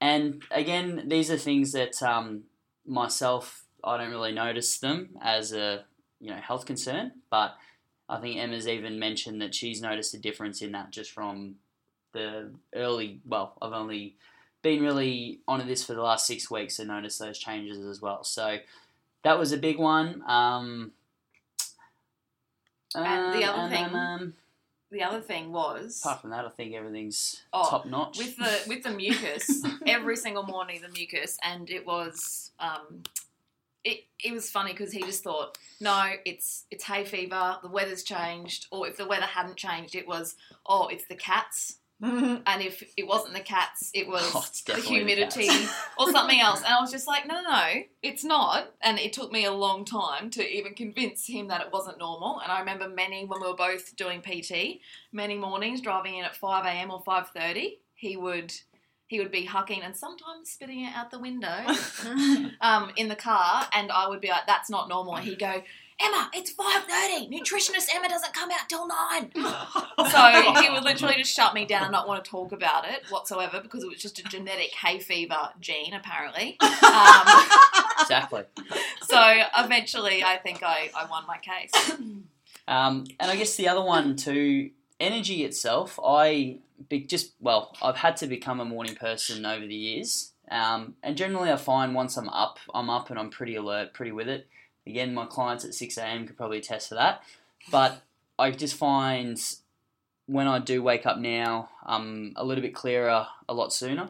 [0.00, 2.44] and again, these are things that um,
[2.86, 5.84] myself I don't really notice them as a
[6.20, 7.54] you know health concern, but
[8.08, 11.56] I think Emma's even mentioned that she's noticed a difference in that just from
[12.12, 13.20] the early.
[13.26, 14.16] Well, I've only
[14.62, 18.24] been really onto this for the last six weeks and noticed those changes as well.
[18.24, 18.58] So
[19.22, 20.22] that was a big one.
[20.26, 20.92] Um,
[22.94, 24.34] And the um, other thing- um,
[24.90, 28.16] The other thing was apart from that, I think everything's Oh, top notch.
[28.18, 33.02] with the with the mucus every single morning the mucus and it was um
[33.84, 38.02] it, it was funny because he just thought no it's it's hay fever the weather's
[38.02, 41.78] changed or if the weather hadn't changed it was oh it's the cats.
[42.02, 45.48] And if it wasn't the cats it was Oh, the definitely the humidity
[45.98, 46.58] or something else.
[46.58, 48.74] And i was just like no no no it's not.
[48.82, 52.40] And it took me a long time to even convince him that it wasn't normal.
[52.40, 54.80] And i remember many when we were both doing pt
[55.12, 58.52] many mornings driving in at 5am or 5.30 he would
[59.06, 61.64] he would be hucking and sometimes spitting it out the window
[62.60, 65.62] um, in the car and i would be like that's not normal and he'd go
[66.00, 69.30] emma it's 5.30 nutritionist emma doesn't come out till 9
[70.10, 73.02] so he would literally just shut me down and not want to talk about it
[73.10, 77.26] whatsoever because it was just a genetic hay fever gene apparently um,
[78.00, 78.42] exactly.
[79.02, 81.72] so eventually i think i, I won my case
[82.66, 85.98] Um, and I guess the other one too, energy itself.
[86.02, 86.58] I
[86.88, 91.16] be, just well, I've had to become a morning person over the years, um, and
[91.16, 94.46] generally I find once I'm up, I'm up and I'm pretty alert, pretty with it.
[94.86, 96.26] Again, my clients at six a.m.
[96.26, 97.22] could probably attest to that,
[97.70, 98.02] but
[98.38, 99.40] I just find
[100.26, 104.08] when I do wake up now, I'm a little bit clearer a lot sooner,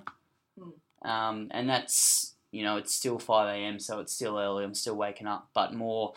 [1.03, 3.79] um, and that's you know it's still five a.m.
[3.79, 4.65] so it's still early.
[4.65, 6.15] I'm still waking up, but more.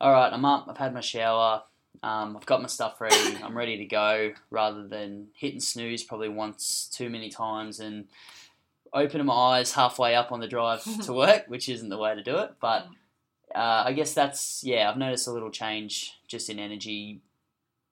[0.00, 0.66] All right, I'm up.
[0.68, 1.62] I've had my shower.
[2.02, 3.36] Um, I've got my stuff ready.
[3.42, 4.32] I'm ready to go.
[4.50, 8.06] Rather than hitting snooze probably once too many times and
[8.92, 12.22] opening my eyes halfway up on the drive to work, which isn't the way to
[12.22, 12.52] do it.
[12.60, 12.86] But
[13.54, 14.90] uh, I guess that's yeah.
[14.90, 17.20] I've noticed a little change just in energy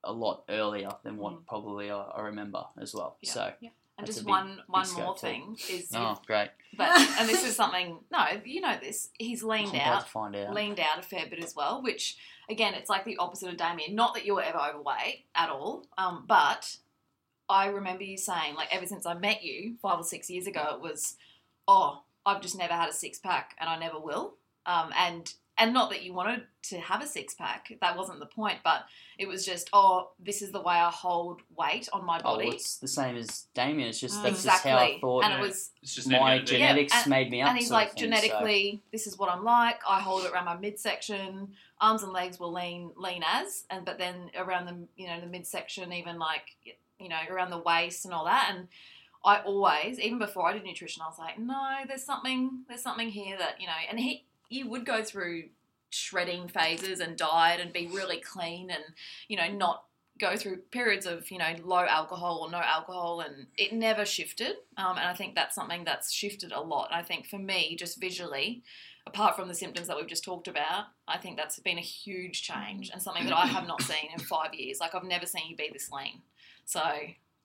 [0.05, 3.17] a lot earlier than what probably I, I remember as well.
[3.21, 3.33] Yeah.
[3.33, 3.53] So
[3.99, 5.21] and That's just big- one one more too.
[5.21, 6.89] thing is oh great, but
[7.19, 10.53] and this is something no you know this he's leaned out to find out.
[10.55, 12.17] leaned out a fair bit as well, which
[12.51, 13.95] again, it's like the opposite of Dameon.
[13.95, 16.77] Not that you were ever overweight at all, um, but
[17.49, 20.67] I remember you saying, like, ever since I met you five or six years ago,
[20.75, 21.17] it was,
[21.69, 24.35] oh, I've just never had a six pack and I never will.
[24.67, 28.27] Um, and and not that you wanted to have a six pack, that wasn't the
[28.27, 28.85] point, but
[29.19, 32.47] it was just, oh, this is the way I hold weight on my body Oh,
[32.49, 32.57] body.
[32.57, 33.87] it's the same as Dameon.
[33.89, 34.71] It's just Mm, that's exactly.
[34.71, 36.35] just how I thought and it was It's just my gonna.
[36.37, 37.49] Yeah, genetics and- made me up.
[37.51, 40.45] and he's like thing, so- genetically this is what i'm like i hold it around
[40.45, 41.49] my midsection
[41.81, 45.27] arms and legs will lean lean as and but then around the you know the
[45.27, 46.57] midsection even like
[46.99, 48.69] you know around the waist and all that and
[49.25, 53.09] i always even before i did nutrition i was like no there's something there's something
[53.09, 55.45] here that you know and he you would go through
[55.91, 58.83] shredding phases and diet and be really clean and
[59.29, 59.85] you know not
[60.19, 64.57] go through periods of you know low alcohol or no alcohol and it never shifted.
[64.77, 66.89] Um, and i think that's something that's shifted a lot.
[66.91, 68.63] And i think for me just visually
[69.07, 72.43] apart from the symptoms that we've just talked about i think that's been a huge
[72.43, 74.79] change and something that i have not seen in five years.
[74.81, 76.23] Like i've never seen you be this lean.
[76.65, 76.83] So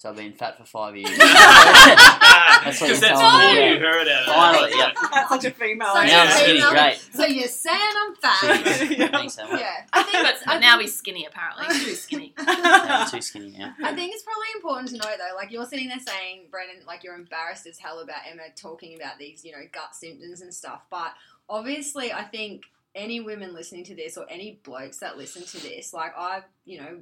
[0.01, 1.15] So I've been fat for five years.
[1.15, 3.77] that's what you told all me, you yeah.
[3.77, 4.25] heard it.
[4.25, 4.91] Finally, yeah.
[5.13, 5.93] That's such a female.
[5.93, 7.07] Such now a I'm skinny, great.
[7.13, 8.39] So you're saying I'm fat?
[8.41, 9.11] Jeez.
[9.11, 9.59] Thanks, Emma.
[9.59, 12.45] yeah, I think but, it's, I now think- he's skinny apparently he's too skinny Yeah,
[12.47, 13.75] I'm too skinny now.
[13.83, 17.03] I think it's probably important to know though, like you're sitting there saying, Brendan, like
[17.03, 20.81] you're embarrassed as hell about Emma talking about these, you know, gut symptoms and stuff.
[20.89, 21.13] But
[21.47, 22.63] obviously, I think
[22.95, 26.79] any women listening to this or any blokes that listen to this, like I've, you
[26.79, 26.97] know,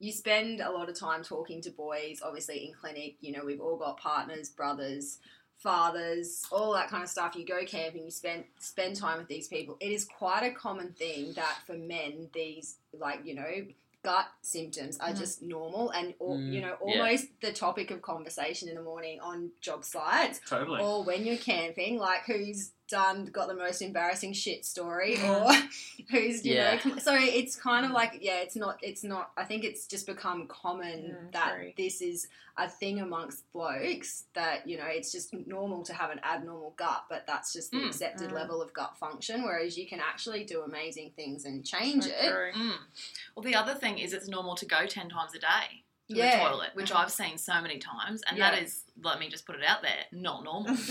[0.00, 3.16] you spend a lot of time talking to boys, obviously in clinic.
[3.20, 5.18] You know, we've all got partners, brothers,
[5.58, 7.36] fathers, all that kind of stuff.
[7.36, 9.76] You go camping, you spend spend time with these people.
[9.80, 13.66] It is quite a common thing that for men, these like you know
[14.02, 15.18] gut symptoms are Mhm.
[15.18, 17.02] just normal and or, Mm, you know yeah.
[17.02, 20.80] almost the topic of conversation in the morning on job sites Totally.
[20.80, 25.50] or when you're camping like who's done got the most embarrassing shit story or
[26.10, 26.78] who's you Yeah.
[26.84, 30.06] know so it's kind of like yeah it's not it's not i think it's just
[30.06, 31.72] become common Mm, that true.
[31.76, 36.20] this is a thing amongst blokes that you know it's just normal to have an
[36.24, 37.86] abnormal gut but that's just the Mm.
[37.86, 38.34] accepted Mm.
[38.34, 42.54] level of gut function whereas you can actually do amazing things and change So it.
[42.54, 42.72] Mm.
[43.34, 45.79] Well, the other thing is it's normal to go 10 times a day.
[46.10, 46.42] To Yeah.
[46.44, 46.92] the toilet, which.
[46.92, 48.50] I've seen so many times, and Yeah.
[48.50, 50.76] that is, let me just put it out there, not normal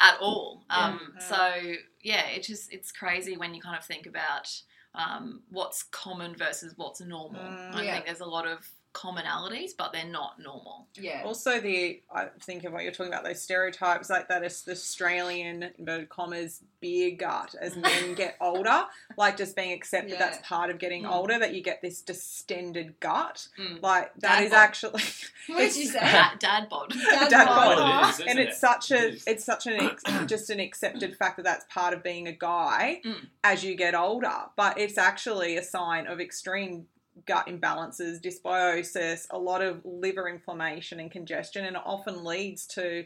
[0.00, 0.64] at all.
[0.70, 1.22] Um, Yeah.
[1.22, 1.62] So
[2.02, 4.48] yeah, it just it's crazy when you kind of think about
[4.94, 7.42] um, what's common versus what's normal.
[7.42, 7.74] Mm.
[7.74, 10.86] I think there's a lot of commonalities, but they're not normal.
[10.94, 11.22] yeah.
[11.24, 14.72] Also, the I think of what you're talking about those stereotypes, like that is the
[14.72, 18.84] Australian inverted commas beer gut as men get older,
[19.18, 20.18] like just being accepted Yeah.
[20.18, 21.12] that's part of getting Mm.
[21.12, 23.82] older that you get this distended gut, Mm.
[23.82, 24.58] like that Dad is bod.
[24.58, 25.02] actually
[25.48, 26.00] What did you say?
[26.00, 26.90] Dad, dad bod.
[26.90, 27.76] Dad Dad bod.
[27.78, 28.08] bod.
[28.08, 28.60] It is, and it's it?
[28.60, 29.24] such a is.
[29.26, 33.00] it's such an ex- just an accepted fact that that's part of being a guy
[33.04, 33.26] Mm.
[33.44, 36.86] as you get older but it's actually a sign of extreme
[37.24, 43.04] gut imbalances dysbiosis a lot of liver inflammation and congestion and it often leads to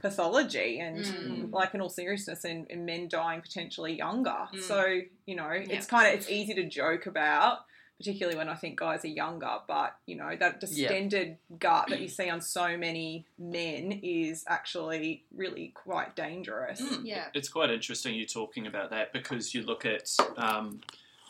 [0.00, 1.52] pathology and Mm.
[1.52, 4.60] like in all seriousness in, in men dying potentially younger Mm.
[4.62, 7.64] so you know it's kind of it's easy to joke about
[7.98, 9.58] particularly when I think guys are younger.
[9.68, 10.58] But you know that Yeah.
[10.88, 16.80] distended gut that you see on so many men is actually really quite dangerous.
[16.80, 17.02] Mm.
[17.04, 17.26] Yeah.
[17.32, 20.80] It's quite interesting you talking about that because you look at um,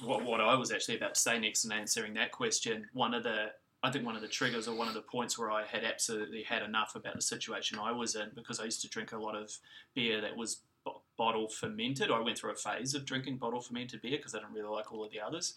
[0.05, 2.87] what, what I was actually about to say next in answering that question.
[2.93, 3.53] One of the
[3.85, 6.45] I think one of the triggers or one of the points where I had absolutely
[6.45, 9.35] had enough about the situation I was in because I used to drink a lot
[9.35, 9.51] of
[9.95, 12.11] beer that was bo- bottle fermented.
[12.11, 14.93] I went through a phase of drinking bottle fermented beer because I didn't really like
[14.93, 15.55] all of the others,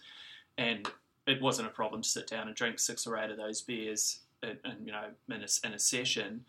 [0.58, 0.90] and
[1.28, 4.22] it wasn't a problem to sit down and drink six or eight of those beers,
[4.42, 6.46] and, and you know, in a, in a session.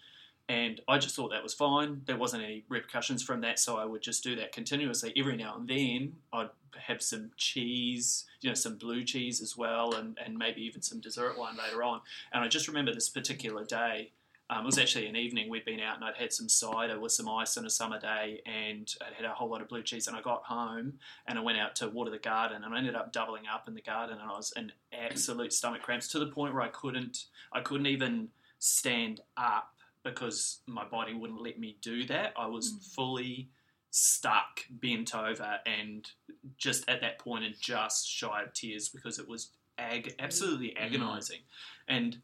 [0.49, 2.03] And I just thought that was fine.
[2.05, 5.13] There wasn't any repercussions from that, so I would just do that continuously.
[5.17, 9.95] Every now and then, I'd have some cheese, you know, some blue cheese as well,
[9.95, 12.01] and, and maybe even some dessert wine later on.
[12.33, 14.13] And I just remember this particular day.
[14.49, 15.51] Um, it was actually an evening.
[15.51, 18.41] We'd been out and I'd had some cider with some ice on a summer day,
[18.47, 20.07] and I'd had a whole lot of blue cheese.
[20.07, 22.95] And I got home and I went out to water the garden, and I ended
[22.95, 26.27] up doubling up in the garden, and I was in absolute stomach cramps to the
[26.27, 28.29] point where I couldn't, I couldn't even
[28.61, 29.73] stand up
[30.15, 32.33] because my body wouldn't let me do that.
[32.37, 32.95] I was Mm.
[32.95, 33.51] fully
[33.91, 36.11] stuck, bent over, and
[36.59, 41.41] just at that point, and just shy of tears because it was ag- absolutely agonizing.
[41.89, 42.23] And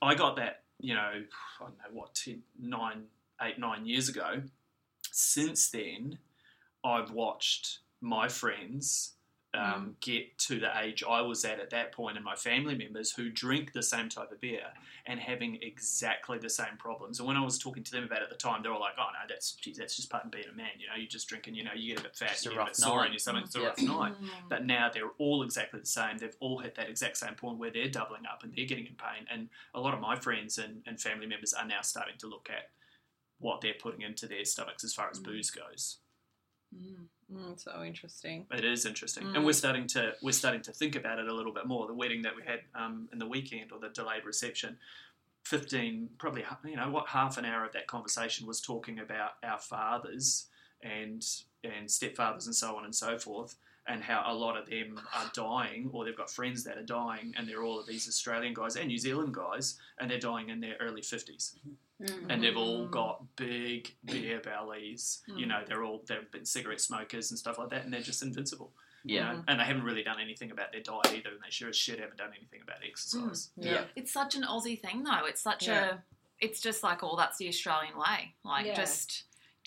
[0.00, 1.24] I got that, you know,
[1.60, 3.08] I don't know what, 10, nine,
[3.42, 4.42] eight, nine years ago.
[5.10, 6.18] Since then,
[6.84, 9.16] I've watched my friends
[9.52, 13.10] um, get to the age I was at at that point, and my family members
[13.12, 14.62] who drink the same type of beer
[15.06, 17.18] and having exactly the same problems.
[17.18, 18.94] And when I was talking to them about it at the time, they were like,
[18.96, 20.68] "Oh no, that's geez, that's just part of being a man.
[20.78, 22.54] You know, You're just drink and you know you get a bit fat, you a
[22.54, 23.06] get a bit sore night.
[23.06, 23.44] in your stomach.
[23.46, 24.28] It's a rough night." Mm.
[24.48, 26.18] But now they're all exactly the same.
[26.18, 28.94] They've all hit that exact same point where they're doubling up and they're getting in
[28.94, 29.26] pain.
[29.32, 32.48] And a lot of my friends and, and family members are now starting to look
[32.50, 32.70] at
[33.40, 35.24] what they're putting into their stomachs as far as Mm.
[35.24, 35.98] booze goes.
[36.76, 37.06] Mm.
[37.32, 38.46] Mm, so interesting.
[38.50, 39.36] It is interesting, Mm.
[39.36, 41.86] and we're starting to we're starting to think about it a little bit more.
[41.86, 44.78] The wedding that we had um, in the weekend, or the delayed reception,
[45.44, 49.58] fifteen probably you know what half an hour of that conversation was talking about our
[49.58, 50.46] fathers
[50.82, 51.24] and
[51.62, 55.30] and stepfathers and so on and so forth, and how a lot of them are
[55.34, 58.76] dying, or they've got friends that are dying, and they're all of these Australian guys
[58.76, 61.58] and New Zealand guys, and they're dying in their early fifties
[62.00, 62.30] Mm.
[62.30, 62.90] and they've all Mm.
[62.92, 65.22] got big beer bellies.
[65.26, 65.48] You Mm.
[65.48, 68.72] know, they're all they've been cigarette smokers and stuff like that, and they're just invincible.
[69.02, 69.32] you Yeah.
[69.32, 71.76] know, and they haven't really done anything about their diet either, and they sure as
[71.76, 73.50] shit haven't done anything about exercise.
[73.56, 73.86] Yeah.
[73.96, 75.24] It's such an Aussie thing, though.
[75.24, 75.94] It's such Yeah.
[75.94, 75.98] a.
[76.38, 78.34] It's just like, oh, that's the Australian way.
[78.44, 78.74] Like, Yeah.
[78.74, 79.24] just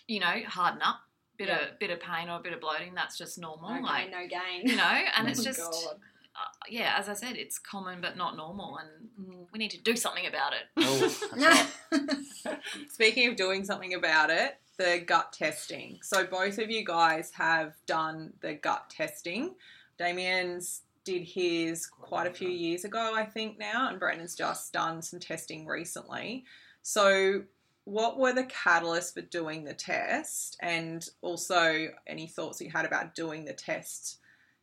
[0.07, 1.01] you know, harden up.
[1.37, 1.59] Bit Yeah.
[1.69, 2.93] of bit of pain or a bit of bloating.
[2.93, 3.69] That's just normal.
[3.73, 4.67] No like gain, no gain.
[4.69, 4.83] you know,
[5.17, 8.89] and Oh it's just uh, yeah, as I said, it's common but not normal, and
[9.19, 9.45] Mm.
[9.51, 10.63] we need to do something about it.
[10.77, 11.67] Oh,
[12.01, 12.59] right.
[12.89, 15.99] Speaking of doing something about it, the gut testing.
[16.01, 19.53] So both of you guys have done the gut testing.
[19.99, 25.01] Dameon's did his quite a few years ago, I think now, and Brandon's just done
[25.01, 26.45] some testing recently.
[26.81, 27.43] So
[27.85, 33.13] what were the catalysts for doing the test and also any thoughts you had about
[33.13, 34.19] doing the test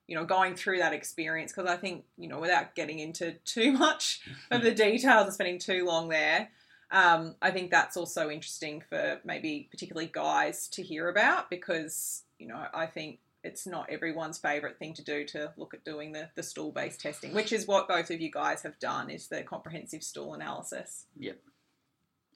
[0.06, 3.72] you know going through that experience because i think you know without getting into too
[3.72, 6.48] much of the details and spending too long there
[6.92, 12.48] um, I think that's also interesting for maybe particularly guys to hear about because you
[12.48, 16.28] know I think it's not everyone's favorite thing to do to look at doing the,
[16.34, 19.42] the stool based testing, which is what both of you guys have done is the
[19.42, 21.06] comprehensive stool analysis.
[21.18, 21.38] Yep.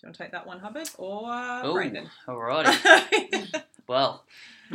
[0.01, 2.11] Do you want to take that one, Hubbard, or uh, Oh, Brandon?
[2.29, 3.63] alrighty.
[3.87, 4.25] Well,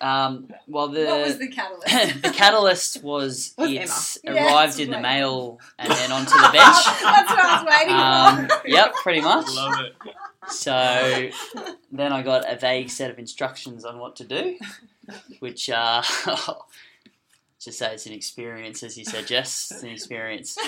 [0.00, 2.22] um, well the what was the catalyst?
[2.22, 4.34] the catalyst was Was it's Emma.
[4.36, 6.84] Yeah, arrived it's in the mail and then onto the bench.
[6.84, 8.68] That's what I was waiting Um, for.
[8.68, 9.46] yep, pretty much.
[9.54, 9.94] Love it.
[10.48, 11.28] So
[11.92, 14.56] then I got a vague set of instructions on what to do,
[15.38, 16.02] which uh,
[17.60, 19.70] just say it's an experience, as you said, Jess.
[19.70, 20.58] It's an experience.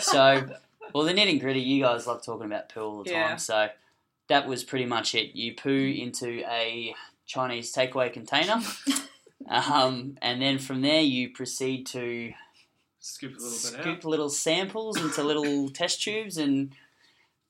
[0.00, 0.46] So,
[0.94, 3.38] well, the nitty gritty, you guys love talking about poo all the time.
[3.38, 3.68] So,
[4.28, 5.36] that was pretty much it.
[5.36, 6.94] You poo into a
[7.26, 8.60] Chinese takeaway container,
[9.48, 12.32] um, and then from there, you proceed to
[13.00, 14.04] Scoop a little bit scoop out.
[14.04, 16.74] little samples into little test tubes, and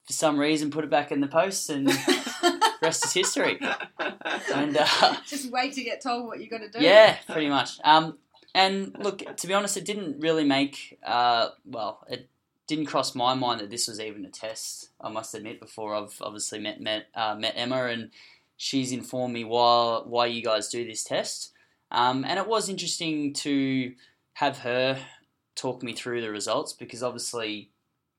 [0.06, 1.86] for some reason, put it back in the post, and
[2.82, 3.58] rest is history.
[4.54, 6.82] And uh, Just wait to get told what you got to do.
[6.84, 7.78] yeah, pretty much.
[7.84, 8.18] Um,
[8.54, 10.98] and look, to be honest, it didn't really make.
[11.04, 12.28] Uh, well, it
[12.70, 14.90] didn't cross my mind that this was even a test.
[15.00, 15.58] I must admit.
[15.58, 18.10] Before I've obviously met met uh, met Emma, and
[18.56, 21.52] she's informed me why why you guys do this test.
[21.90, 23.92] Um, and it was interesting to
[24.34, 25.04] have her
[25.56, 27.70] talk me through the results because obviously.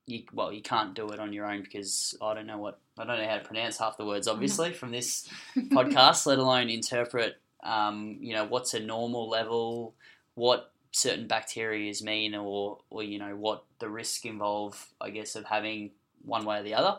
[0.04, 3.04] You, well, you can't do it on your own because I don't know what I
[3.04, 4.26] don't know how to pronounce half the words.
[4.26, 9.94] Obviously, from this podcast, let alone interpret um, you know, what's a normal level,
[10.34, 15.44] what certain bacterias mean, or, or you know, what the risk involve, I guess, of
[15.46, 15.90] having
[16.24, 16.98] one way or the other.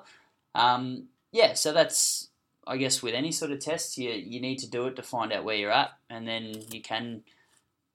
[0.55, 2.29] Um, yeah, so that's,
[2.67, 5.31] I guess, with any sort of test, you, you need to do it to find
[5.31, 7.23] out where you're at, and then you can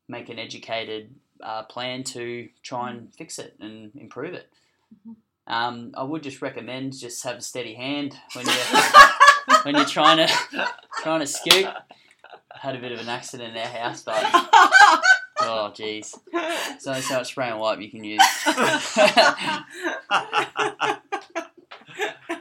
[0.08, 4.48] make an educated uh, plan to try and fix it and improve it.
[5.46, 8.52] Um, I would just recommend just have a steady hand when you
[9.62, 10.32] when you're trying to
[11.02, 11.66] trying to scoop.
[11.66, 14.20] I Had a bit of an accident in our house, but
[15.48, 18.20] oh jeez, there's only so much spray and wipe you can use.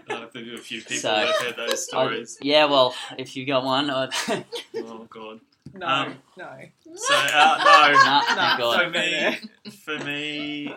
[0.10, 2.38] I think a few people So- have heard those stories.
[2.42, 4.10] I- yeah, well, if you got one, I'd
[4.76, 5.40] oh god.
[5.74, 6.50] No, Um, no.
[6.96, 8.22] So uh, nah, no.
[8.26, 8.58] thank Nah.
[8.58, 8.84] God.
[8.84, 9.38] For me,
[9.72, 10.76] for me,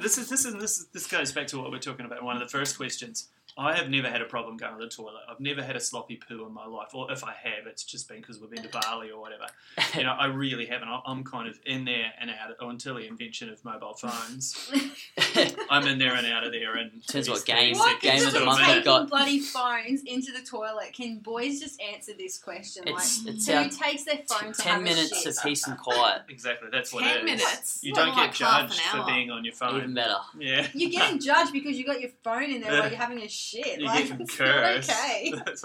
[0.00, 2.22] this is this is this is, this goes back to what we're talking about.
[2.22, 3.28] One of the first questions.
[3.58, 5.22] I have never had a problem going to the toilet.
[5.28, 8.08] I've never had a sloppy poo in my life, or if I have, it's just
[8.08, 9.46] been because we've been to Bali or whatever.
[9.96, 10.88] You know, I really haven't.
[10.88, 14.70] I- I'm kind of in there and out oh, until the invention of mobile phones.
[15.70, 18.32] I'm in there and out of there, and Depends what 30 game- What game of
[18.32, 19.08] the month I've got.
[19.10, 20.92] bloody phones into the toilet?
[20.94, 22.84] Can boys just answer this question?
[22.86, 25.76] It's like, it's who our takes their phone to ten have minutes of peace and
[25.78, 26.22] quiet.
[26.28, 27.24] Exactly, that's what it Ten is.
[27.24, 27.80] minutes.
[27.82, 29.76] You What, don't like get half judged for being on your phone.
[29.78, 30.16] Even better.
[30.38, 30.66] Yeah.
[30.74, 33.80] You're getting judged because you got your phone in there while you're having a shit.
[33.80, 34.88] You're like, getting it's cursed.
[34.88, 35.32] not okay.
[35.44, 35.58] What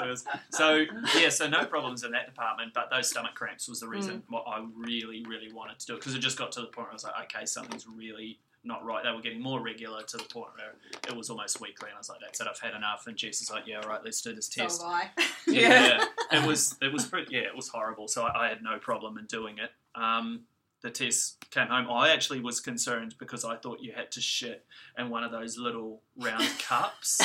[0.49, 0.86] so
[1.17, 4.39] yeah, so no problems in that department, but those stomach cramps was the reason why
[4.39, 6.91] I really, really wanted to do it because it just got to the point where
[6.91, 9.03] I was like, okay, something's really not right.
[9.03, 10.73] They were getting more regular to the point where
[11.07, 13.07] it was almost weekly, and I was like, that's it, I've had enough.
[13.07, 14.81] And Jess is like, yeah, all right, let's do this test.
[14.81, 15.09] have I.
[15.47, 18.07] yeah, it was it was pretty yeah, it was horrible.
[18.07, 19.71] So I, I had no problem in doing it.
[19.95, 20.41] Um,
[20.84, 21.88] the test came home.
[21.89, 24.65] I actually was concerned because I thought you had to shit
[24.97, 27.19] in one of those little round cups.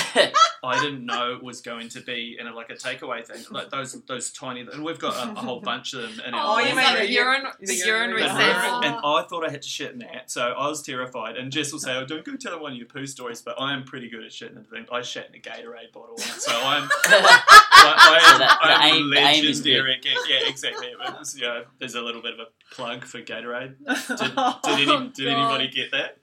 [0.62, 3.70] I didn't know it was going to be in a, like a takeaway thing, like
[3.70, 4.60] those those tiny.
[4.60, 6.56] And we've got a, a whole bunch of them in our.
[6.56, 8.38] Oh, you is mean the urine, the the urine urine recess?
[8.38, 8.72] recess?
[8.84, 11.36] And I thought I had to shit in that, so I was terrified.
[11.36, 13.72] And Jess will say, "Oh, don't go tell one of your poo stories," but I
[13.74, 14.88] am pretty good at shitting in things.
[14.92, 18.94] I shat in a Gatorade bottle so I'm I, I So am, that- the I'm
[18.94, 20.00] aim- the aim legendary.
[20.28, 20.86] yeah, exactly.
[20.88, 23.76] It was, yeah, there's a little bit of a plug for Gatorade.
[24.08, 26.18] Did, did, Oh, any, did anybody get that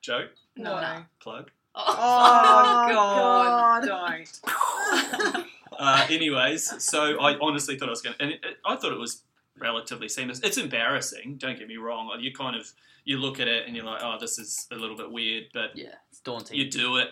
[0.00, 0.30] joke?
[0.56, 0.80] No.
[0.80, 1.04] No.
[1.20, 1.50] Plug.
[1.74, 1.84] Oh,
[2.92, 3.84] God.
[3.86, 5.46] God, don't.
[5.78, 8.92] Uh, anyways, so I honestly thought I was going, to, and it, it, I thought
[8.92, 9.22] it was
[9.58, 10.40] relatively seamless.
[10.40, 11.36] It's embarrassing.
[11.38, 12.10] Don't get me wrong.
[12.20, 12.70] You kind of
[13.04, 15.70] you look at it and you're like, oh, this is a little bit weird, but
[15.74, 16.56] yeah, it's daunting.
[16.56, 17.08] you do it.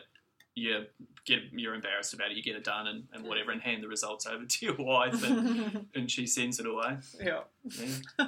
[0.55, 0.85] You
[1.25, 2.37] get you're embarrassed about it.
[2.37, 5.25] You get it done and, and whatever, and hand the results over to your wife,
[5.25, 6.99] and, and she sends it away.
[7.21, 7.41] yeah.
[7.65, 8.27] Yeah.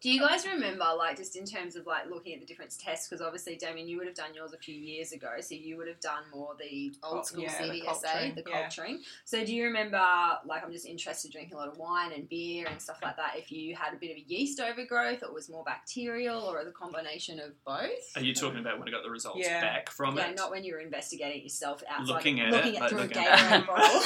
[0.00, 3.08] Do you guys remember, like, just in terms of like looking at the different tests?
[3.08, 5.86] Because obviously, Dameon, you would have done yours a few years ago, so you would
[5.86, 8.62] have done more the old school yeah, the culturing, the yeah.
[8.62, 9.00] culturing.
[9.24, 10.02] So, do you remember,
[10.44, 13.34] like, I'm just interested drinking a lot of wine and beer and stuff like that.
[13.36, 16.64] If you had a bit of a yeast overgrowth, or it was more bacterial, or
[16.64, 17.90] the combination of both?
[18.16, 19.60] Are you talking about when I got the results Yeah.
[19.60, 20.36] back from yeah, it?
[20.36, 23.02] not when you were investigating yourself outside, Looking at looking it, at like through a
[23.02, 24.02] looking Gatorade bottle.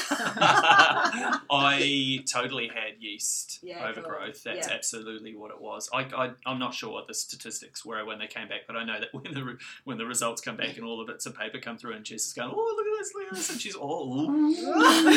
[1.50, 4.42] I totally had yeast Yeah, overgrowth.
[4.44, 4.54] cool.
[4.56, 4.74] That's Yeah.
[4.74, 5.88] absolutely what it was.
[5.92, 8.84] I, I, I'm not sure what the statistics were when they came back, but I
[8.84, 11.36] know that when the re- when the results come back and all the bits of
[11.38, 13.60] paper come through, and Jess is going, "Oh, look at this, look at this," and
[13.60, 14.26] she's oh,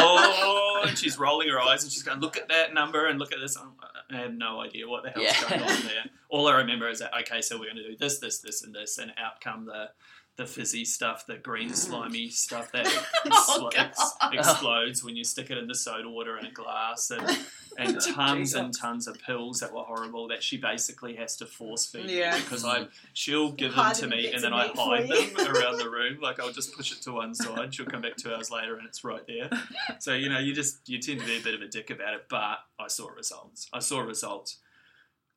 [0.00, 3.32] oh, and she's rolling her eyes and she's going, "Look at that number and look
[3.32, 3.72] at this." I'm-
[4.10, 5.48] I have no idea what the hell's Yeah.
[5.50, 6.04] going on there.
[6.30, 8.74] All I remember is that okay, so we're going to do this, this, this, and
[8.74, 9.90] this, and out come the
[10.38, 12.86] the fizzy stuff, the green slimy stuff that
[13.30, 17.10] Oh, explo- ex- explodes when you stick it in the soda water in a glass,
[17.10, 17.38] and
[17.76, 21.86] and tons and tons of pills that were horrible that she basically has to force
[21.86, 22.34] feed Yeah.
[22.36, 25.90] me because I she'll give them to me and then I hide them around the
[25.90, 26.18] room.
[26.22, 27.74] Like I'll just push it to one side.
[27.74, 29.50] She'll come back two hours later and it's right there.
[29.98, 32.14] So you know you just you tend to be a bit of a dick about
[32.14, 33.68] it, but I saw results.
[33.72, 34.58] I saw results.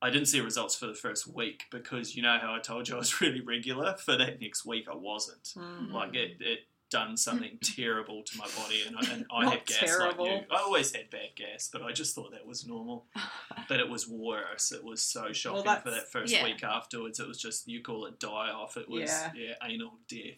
[0.01, 2.95] I didn't see results for the first week because you know how I told you
[2.95, 3.95] I was really regular.
[3.97, 5.53] For that next week, I wasn't.
[5.55, 5.91] Mm.
[5.91, 6.59] Like it, it
[6.91, 10.25] done something terrible to my body, and I, and I had gas terrible.
[10.25, 10.55] like you.
[10.55, 13.05] I always had bad gas, but I just thought that was normal.
[13.69, 14.71] but it was worse.
[14.71, 16.43] It was so shocking for that first yeah.
[16.43, 17.19] week afterwards.
[17.19, 18.77] It was just you call it die off.
[18.77, 19.31] It was Yeah.
[19.35, 20.37] yeah, anal death.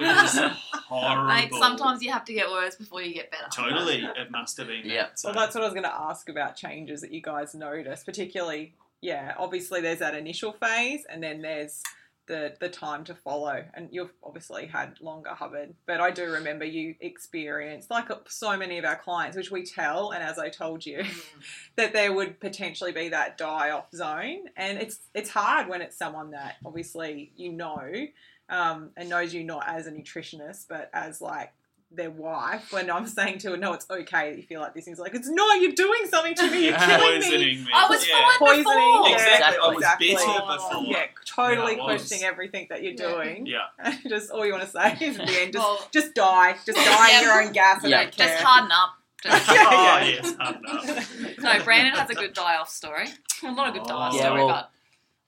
[0.00, 0.38] It was
[0.88, 1.26] horrible.
[1.26, 3.48] Mate, sometimes you have to get worse before you get better.
[3.50, 4.82] Totally, it must have been.
[4.84, 5.04] Yeah.
[5.04, 5.28] that, so.
[5.28, 8.74] Well, that's what I was going to ask about changes that you guys notice, particularly.
[9.00, 11.82] Yeah, obviously there's that initial phase, and then there's
[12.26, 13.64] the the time to follow.
[13.74, 18.56] And you've obviously had longer Hubbard, but I do remember you experienced, like uh, so
[18.56, 21.22] many of our clients, which we tell, and as I told you, mm.
[21.76, 25.96] that there would potentially be that die off zone, and it's it's hard when it's
[25.96, 28.06] someone that obviously you know,
[28.48, 31.52] um, and knows you not as a nutritionist, but as like
[31.90, 32.72] their wife.
[32.72, 35.14] When I'm saying to her, "No, it's okay that you feel like this," he's like,
[35.14, 36.66] "It's no, you're doing something to me.
[36.68, 37.66] You're killing me." me.
[37.72, 38.14] I was yeah.
[38.20, 39.08] fine Poisoning, before.
[39.08, 39.58] yeah, Exactly.
[39.62, 40.16] I was exactly.
[40.18, 40.56] Oh.
[40.56, 40.84] before.
[40.92, 43.46] Yeah, totally Yeah, questioning everything that you're doing.
[43.46, 43.66] Yeah.
[44.08, 46.78] just all you want to say is at the end, just Well- just die, just
[46.78, 47.18] die Yeah.
[47.18, 47.84] in your own gas.
[47.84, 48.02] I Yeah.
[48.02, 48.28] don't care.
[48.28, 48.90] Just harden up.
[49.22, 50.06] Just- Yeah, oh, yeah.
[50.06, 51.38] yes, hard enough.
[51.58, 53.06] no, Brandon has a good die off story.
[53.42, 54.16] Well, not a good die off Oh.
[54.16, 54.70] Yeah, story, well- but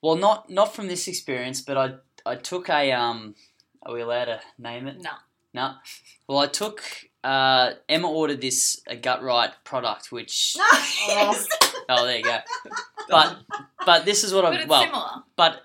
[0.03, 1.95] Well, not not from this experience, but I
[2.27, 3.35] I took a um.
[3.83, 5.01] Are we allowed to name it?
[5.01, 5.11] no.
[5.55, 5.73] No.
[6.29, 6.83] Well, I took.
[7.25, 10.55] Uh, Emma ordered this a gut right product, which
[11.09, 11.47] Yes.
[11.89, 12.39] oh there you go.
[13.09, 13.39] But
[13.85, 15.11] but this is what But I it's well similar.
[15.37, 15.63] but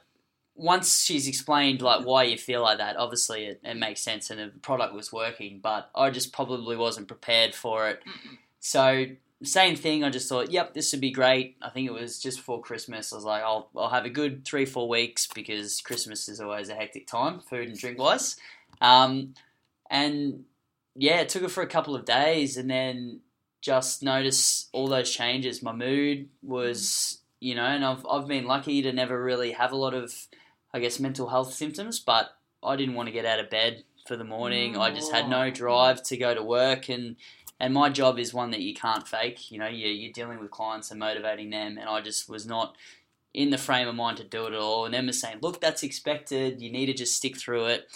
[0.56, 4.40] once she's explained like why you feel like that, obviously it, it makes sense and
[4.40, 5.60] the product was working.
[5.62, 8.00] But I just probably wasn't prepared for it.
[8.08, 8.38] Mm-mm.
[8.60, 9.06] So
[9.44, 10.04] same thing.
[10.04, 11.58] I just thought, yep, this would be great.
[11.62, 13.12] I think it was just before Christmas.
[13.12, 16.70] I was like, I'll I'll have a good three four weeks because Christmas is always
[16.70, 18.36] a hectic time, food and drink wise.
[18.82, 19.34] Um,
[19.90, 20.46] and
[20.96, 23.22] yeah, it took it for a couple of days, and then
[23.62, 25.64] just notice all those changes.
[25.64, 29.78] My mood was, you know, and I've I've been lucky to never really have a
[29.78, 30.14] lot of,
[30.74, 32.32] I guess, mental health symptoms, but
[32.64, 34.78] I didn't want to get out of bed for the morning.
[34.78, 37.16] I just had no drive to go to work, and
[37.62, 39.52] and my job is one that you can't fake.
[39.52, 42.76] You know, you you're dealing with clients and motivating them, and I just was not
[43.36, 44.86] in the frame of mind to do it at all.
[44.86, 46.60] And Emma's saying, "Look, that's expected.
[46.60, 47.88] You need to just stick through it."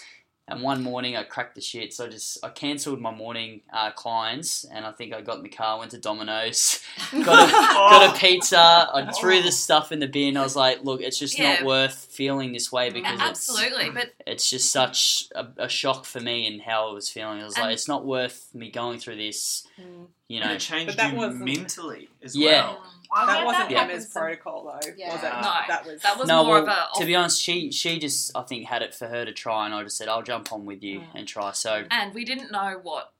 [0.48, 3.90] And one morning I cracked the shit, so I just I cancelled my morning uh,
[3.90, 6.80] clients, and I think I got in the car, went to Domino's,
[7.24, 8.56] got a, got a pizza.
[8.94, 10.36] I threw the stuff in the bin.
[10.36, 11.54] I was like, "Look, it's just Yeah.
[11.54, 15.68] not worth feeling this way A- because it's Absolutely, but it's just such a, a
[15.68, 17.40] shock for me and how I was feeling.
[17.40, 20.06] I was like, it's not worth me going through this, Mm.
[20.28, 20.54] you And know.
[20.54, 22.66] it changed But that you wasn't- mentally as Yeah.
[22.70, 22.82] well.
[23.14, 25.12] I've That wasn't happen Emma's protocol though, Yeah.
[25.14, 25.32] was it?
[25.32, 25.52] No.
[25.68, 28.36] that was that was no, more well, of a to be honest, she she just
[28.36, 30.64] I think had it for her to try, and I just said I'll jump on
[30.66, 31.06] with you Mm.
[31.14, 31.52] and try.
[31.52, 33.12] So And we didn't know what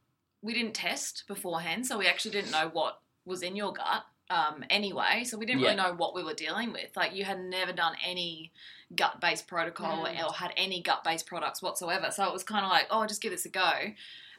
[0.43, 4.65] we didn't test beforehand, so we actually didn't know what was in your gut um,
[4.71, 5.25] anyway.
[5.25, 6.91] So we didn't really know what we were dealing with.
[6.97, 8.53] Like you had never done any
[8.95, 10.25] gut based protocol Mm.
[10.29, 12.11] or had any gut based products whatsoever.
[12.11, 13.71] So it was kind of like, oh, just give this a go.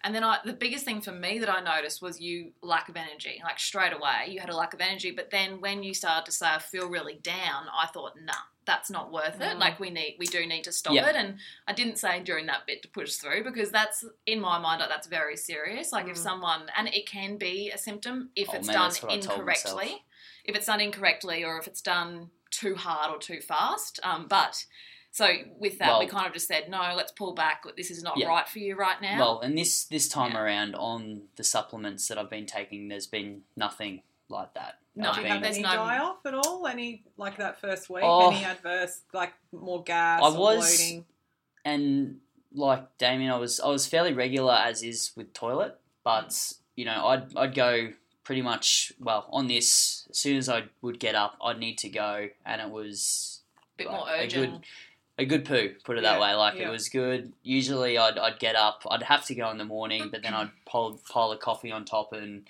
[0.03, 2.95] And then I, the biggest thing for me that I noticed was you lack of
[2.95, 3.41] energy.
[3.43, 5.11] Like straight away, you had a lack of energy.
[5.11, 8.33] But then when you started to say I feel really down, I thought, nah,
[8.65, 9.55] that's not worth it.
[9.55, 9.59] Mm.
[9.59, 11.09] Like we need, we do need to stop Yeah.
[11.09, 11.15] it.
[11.15, 11.37] And
[11.67, 14.89] I didn't say during that bit to push through because that's in my mind like,
[14.89, 15.91] that's very serious.
[15.91, 16.23] Like if Mm.
[16.23, 19.19] someone and it can be a symptom if Oh, it's man, done that's what I
[19.19, 19.73] told myself.
[19.81, 20.05] incorrectly.
[20.45, 23.99] If it's done incorrectly or if it's done too hard or too fast.
[24.03, 24.65] Um, but
[25.17, 26.93] so with that, we kind of just said no.
[26.95, 27.63] Let's pull back.
[27.75, 28.27] This is not Yeah.
[28.27, 29.17] right for you right now.
[29.17, 30.41] well, and this this time Yeah.
[30.41, 34.77] around on the supplements that I've been taking, there's been nothing like that.
[34.95, 36.67] No, I've Did you been- have there's any no- die off at all?
[36.67, 38.03] Any like that first week?
[38.05, 38.29] Oh.
[38.31, 41.05] Any adverse like more gas I or was- bloating?
[41.65, 42.21] and
[42.53, 46.57] like Dameon, I was I was fairly regular as is with toilet, but mm.
[46.75, 47.93] you know I'd I'd go
[48.23, 51.89] pretty much well on this as soon as I would get up, I'd need to
[51.89, 53.41] go, and it was
[53.73, 54.63] A bit like, more a urgent.
[55.17, 55.71] A good poo.
[55.83, 56.67] Put it that way, like yeah.
[56.67, 57.33] it was good.
[57.43, 60.49] Usually I'd I'd get up, I'd have to go in the morning, but then I'd
[60.65, 62.43] pile pile of coffee on top and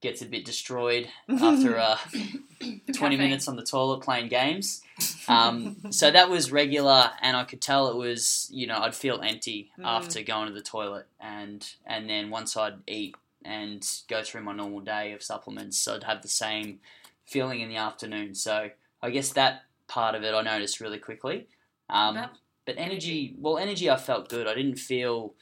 [0.00, 1.96] gets a bit destroyed after uh,
[2.60, 3.18] 20 Caffeine.
[3.18, 4.80] minutes on the toilet playing games.
[5.26, 9.20] Um, so that was regular, and I could tell it was, you know, I'd feel
[9.20, 9.84] empty Mm.
[9.84, 14.52] after going to the toilet, and and then once I'd eat and go through my
[14.52, 16.80] normal day of supplements, I'd have the same
[17.26, 18.34] feeling in the afternoon.
[18.34, 18.70] So
[19.02, 21.46] I guess that part of it I noticed really quickly.
[21.90, 22.14] Um,
[22.66, 24.46] but energy, well, energy, I felt good.
[24.46, 25.34] I didn't feel.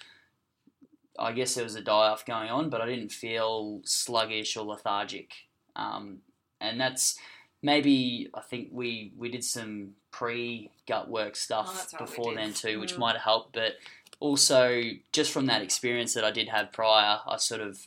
[1.19, 4.67] I guess there was a die off going on, but I didn't feel sluggish or
[4.67, 5.33] lethargic.
[5.75, 6.19] Um,
[6.61, 7.19] and that's
[7.63, 12.53] maybe I think we we did some pre gut work Oh, stuff we before then
[12.53, 12.99] too, which Mm.
[12.99, 13.53] might have helped.
[13.55, 13.73] But
[14.21, 14.83] also
[15.13, 17.87] just from that experience that I did have prior, I sort of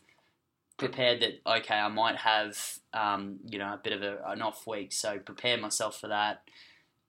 [0.78, 4.66] prepared that okay, I might have um, you know a bit of a, an off
[4.68, 6.43] week, so prepare myself for that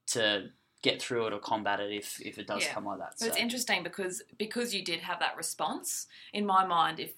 [0.09, 0.51] to
[0.83, 2.73] get through it or combat it if, if it does Yeah.
[2.75, 3.15] come like that.
[3.19, 6.07] But it's interesting because because you did have that response.
[6.33, 7.13] In my mind, if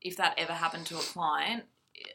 [0.00, 1.64] if that ever happened to a client,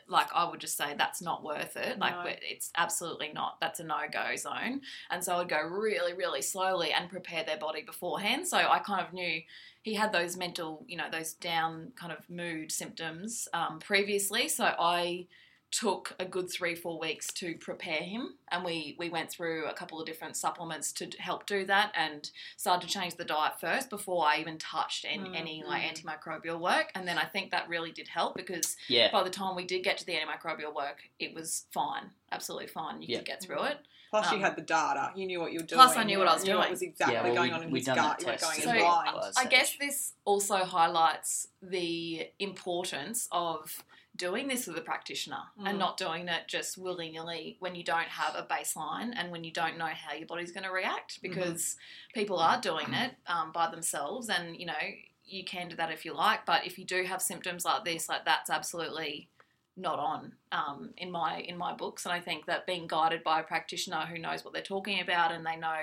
[0.08, 1.98] like I would just say that's not worth it.
[1.98, 2.24] Like No.
[2.28, 3.60] it's absolutely not.
[3.60, 4.82] That's a no go zone.
[5.10, 8.48] And so I'd go really really slowly and prepare their body beforehand.
[8.48, 9.42] So I kind of knew
[9.82, 14.48] he had those mental, you know, those down kind of mood symptoms um, previously.
[14.48, 15.26] So I
[15.72, 19.74] took a good three four weeks to prepare him and we we went through a
[19.74, 23.90] couple of different supplements to help do that and started to change the diet first
[23.90, 26.92] before I even touched in, Mm, any like antimicrobial work.
[26.94, 29.84] And then I think that really did help because yeah, by the time we did
[29.84, 33.02] get to the antimicrobial work, it was fine, absolutely fine.
[33.02, 33.18] You Yeah.
[33.20, 33.78] could get through it.
[34.10, 35.14] Plus, you Um, had the data.
[35.16, 35.80] You knew what you were doing.
[35.80, 36.58] plus I knew what I was doing.
[36.58, 38.18] What was exactly Yeah, well, going we- on in we his done gut.
[38.18, 39.16] that You weren't going So, in blind.
[39.16, 43.82] last I guess this also highlights the importance of
[44.28, 45.70] doing this with a practitioner Mm.
[45.70, 49.44] and not doing it just willy nilly when you don't have a baseline and when
[49.44, 51.76] you don't know how your body's going to react because
[52.14, 54.84] people are doing it um, by themselves and you know
[55.26, 58.08] you can do that if you like but if you do have symptoms like this
[58.08, 59.28] like that's absolutely
[59.78, 63.40] not on um, in my in my books and I think that being guided by
[63.40, 65.82] a practitioner who knows what they're talking about and they know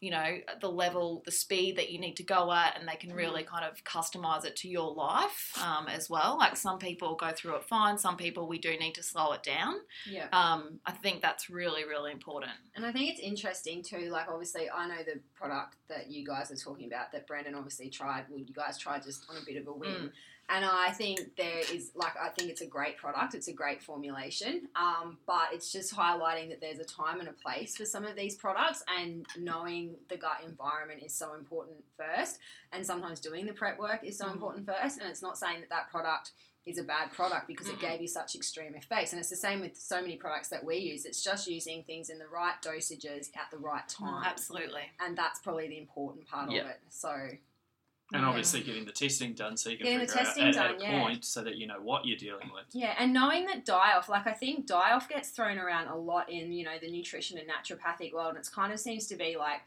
[0.00, 3.12] you know the level the speed that you need to go at and they can
[3.12, 7.32] really kind of customize it to your life um, as well like some people go
[7.32, 9.74] through it fine some people we do need to slow it down
[10.10, 10.28] Yeah.
[10.32, 14.10] um, i think that's really really important And I think it's interesting too.
[14.10, 17.88] Like, obviously, I know the product that you guys are talking about that brandon obviously
[17.88, 18.24] tried.
[18.28, 20.12] Well, you guys tried just on a bit of a whim.
[20.48, 23.34] And I think there is, like, I think it's a great product.
[23.34, 24.68] It's a great formulation.
[24.76, 28.14] Um, but it's just highlighting that there's a time and a place for some of
[28.14, 32.38] these products, and knowing the gut environment is so important first.
[32.72, 34.34] And sometimes doing the prep work is so Mhm.
[34.34, 34.98] important first.
[35.00, 36.32] And it's not saying that that product
[36.64, 39.12] is a bad product because it gave you such extreme effects.
[39.12, 41.04] And it's the same with so many products that we use.
[41.04, 44.24] It's just using things in the right dosages at the right time.
[44.24, 46.62] absolutely And that's probably the important part Yeah.
[46.62, 46.80] of it.
[46.88, 47.30] So,
[48.12, 48.28] And Yeah.
[48.28, 50.74] obviously getting the testing done so you can Getting the figure testing out at, done,
[50.76, 51.02] at a yeah.
[51.02, 52.64] point so that you know what you're dealing with.
[52.72, 55.96] yeah, and knowing that die off, like I think die off gets thrown around a
[55.96, 58.36] lot in, you know, the nutrition and naturopathic world.
[58.36, 59.62] And it kind of seems to be like,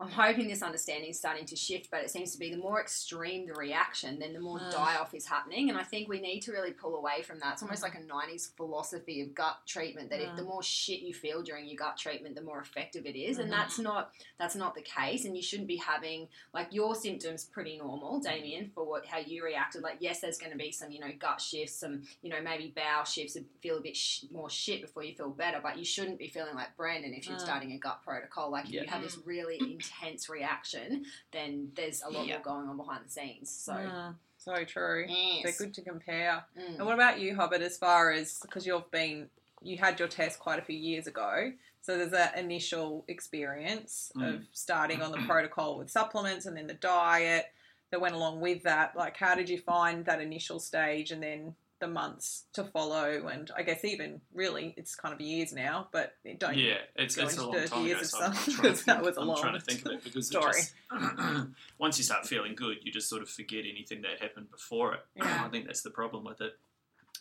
[0.00, 2.80] I'm hoping this understanding is starting to shift, but it seems to be the more
[2.80, 4.70] extreme the reaction, then the more Mm.
[4.70, 5.70] die off is happening.
[5.70, 7.54] And I think we need to really pull away from that.
[7.54, 10.36] It's almost like a 90s philosophy of gut treatment that if Mm.
[10.36, 13.38] the more shit you feel during your gut treatment, the more effective it is.
[13.38, 15.24] And that's not that's not the case.
[15.24, 19.42] And you shouldn't be having like your symptoms pretty normal, Dameon, for what how you
[19.44, 19.82] reacted.
[19.82, 22.68] Like yes, there's going to be some you know gut shifts, some you know maybe
[22.74, 25.58] bowel shifts, and feel a bit sh- more shit before you feel better.
[25.60, 27.40] But you shouldn't be feeling like Brandon if you're Mm.
[27.40, 28.48] starting a gut protocol.
[28.50, 28.82] Like if Yeah.
[28.82, 29.58] you have this really
[29.88, 32.34] intense reaction, then there's a lot Yeah.
[32.34, 33.50] more going on behind the scenes.
[33.50, 34.14] So.
[34.40, 35.04] So true.
[35.08, 35.42] Yes.
[35.42, 36.44] They're good to compare.
[36.56, 36.76] Mm.
[36.76, 39.28] And what about you, Hubbard, As far as because you've been,
[39.62, 44.34] you had your test quite a few years ago, so there's that initial experience Mm.
[44.36, 47.52] of starting on the protocol with supplements and then the diet
[47.90, 48.94] that went along with that.
[48.96, 53.28] Like, how did you find that initial stage and then the months to follow?
[53.28, 56.56] And I guess even really, it's kind of years now, but don't.
[56.56, 57.86] Yeah, it's, it's a long 30 time ago.
[57.86, 59.60] years of So I'm, stuff, trying to because that was a I'm long trying to
[59.60, 60.50] think of it because story.
[60.50, 61.48] It just,
[61.78, 65.00] once you start feeling good, you just sort of forget anything that happened before it.
[65.16, 65.44] Yeah.
[65.44, 66.52] I think that's the problem with it.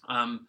[0.08, 0.48] Um,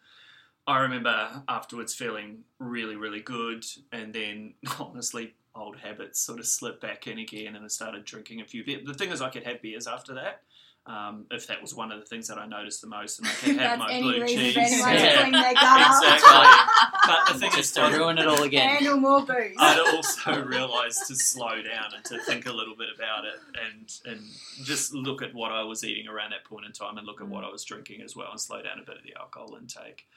[0.67, 6.81] I remember afterwards feeling really, really good, and then honestly, old habits sort of slipped
[6.81, 8.85] back in again, and I started drinking a few beers.
[8.85, 10.41] The thing is, I could have beers after that.
[10.89, 13.31] Um, if that was one of the things that I noticed the most, and I
[13.33, 14.55] could have my blue cheese.
[14.55, 14.63] Yeah.
[14.63, 16.03] to clean their gut up.
[16.03, 16.87] Exactly.
[17.05, 18.69] But the thing is, to ruin it all again.
[18.69, 19.55] Handle more booze.
[19.59, 23.35] I'd also realised to slow down and to think a little bit about it
[23.71, 24.25] and and
[24.63, 27.27] just look at what I was eating around that point in time and look at
[27.27, 30.07] what I was drinking as well and slow down a bit of the alcohol intake.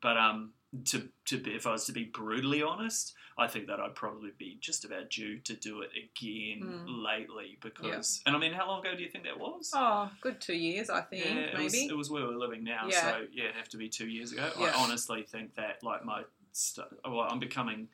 [0.00, 0.52] But um,
[0.86, 4.30] to to be, if I was to be brutally honest, I think that I'd probably
[4.38, 7.02] be just about due to do it again Mm.
[7.04, 9.70] lately because and I mean, how long ago do you think that was?
[9.74, 12.86] Oh, good two years, I think, yeah, it was, it was where we're living now.
[12.88, 13.10] Yeah.
[13.12, 14.50] So yeah, it'd have to be two years ago.
[14.58, 14.66] Yeah.
[14.66, 16.22] I honestly think that like my,
[16.52, 17.88] st- well, I'm becoming.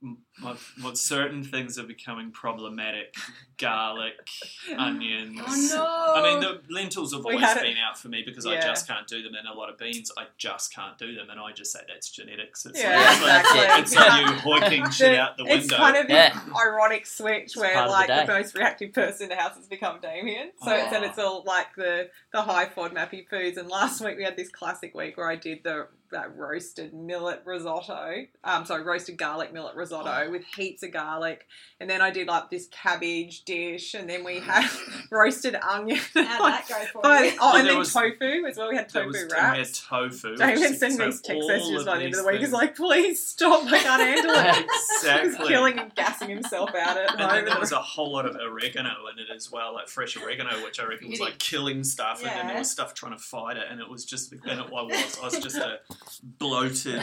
[0.00, 3.16] My, what certain things are becoming problematic:
[3.56, 4.14] garlic,
[4.78, 5.40] onions.
[5.44, 6.22] Oh no!
[6.22, 8.86] I mean, the lentils have always had it- been out for me because I just
[8.86, 11.50] can't do them, and a lot of beans I just can't do them, and I
[11.50, 12.64] just say that's genetics.
[12.64, 13.82] It's Yeah, like, it's like- exactly.
[13.82, 15.64] it's like you hoiking shit out the window.
[15.64, 16.32] It's kind of Yeah.
[16.32, 19.56] this ironic switch where part of the like the, most reactive person in the house
[19.56, 20.50] has become Dameon.
[20.62, 21.08] So it's, and Oh.
[21.08, 23.56] it's all like the the high FODMAPy foods.
[23.58, 27.42] And last week we had this classic week where I did the that roasted millet
[27.44, 28.26] risotto.
[28.44, 30.30] Um, sorry, roasted garlic millet risotto Oh.
[30.30, 31.46] with heaps of garlic,
[31.80, 34.68] and then I did like this cabbage dish, and then we had
[35.10, 35.98] roasted onion.
[36.14, 37.32] How'd that go for Oh, you?
[37.40, 38.68] oh, and There then was- tofu as well.
[38.70, 39.84] We had There tofu was and we wraps.
[39.86, 40.36] had tofu.
[40.36, 42.40] Dameon which- sent so me text all messages by the end of these the week.
[42.40, 44.66] He's things- like, please stop, I can't handle it.
[44.98, 45.38] He exactly.
[45.40, 48.36] was killing and gassing himself out at And then there was a whole lot of
[48.36, 52.20] oregano in it as well, like fresh oregano, which I reckon was like killing stuff,
[52.22, 52.30] yeah.
[52.30, 54.58] and then there was stuff trying to fight it, and it was just, and it,
[54.58, 55.78] I was, I was just a
[56.22, 57.02] bloated.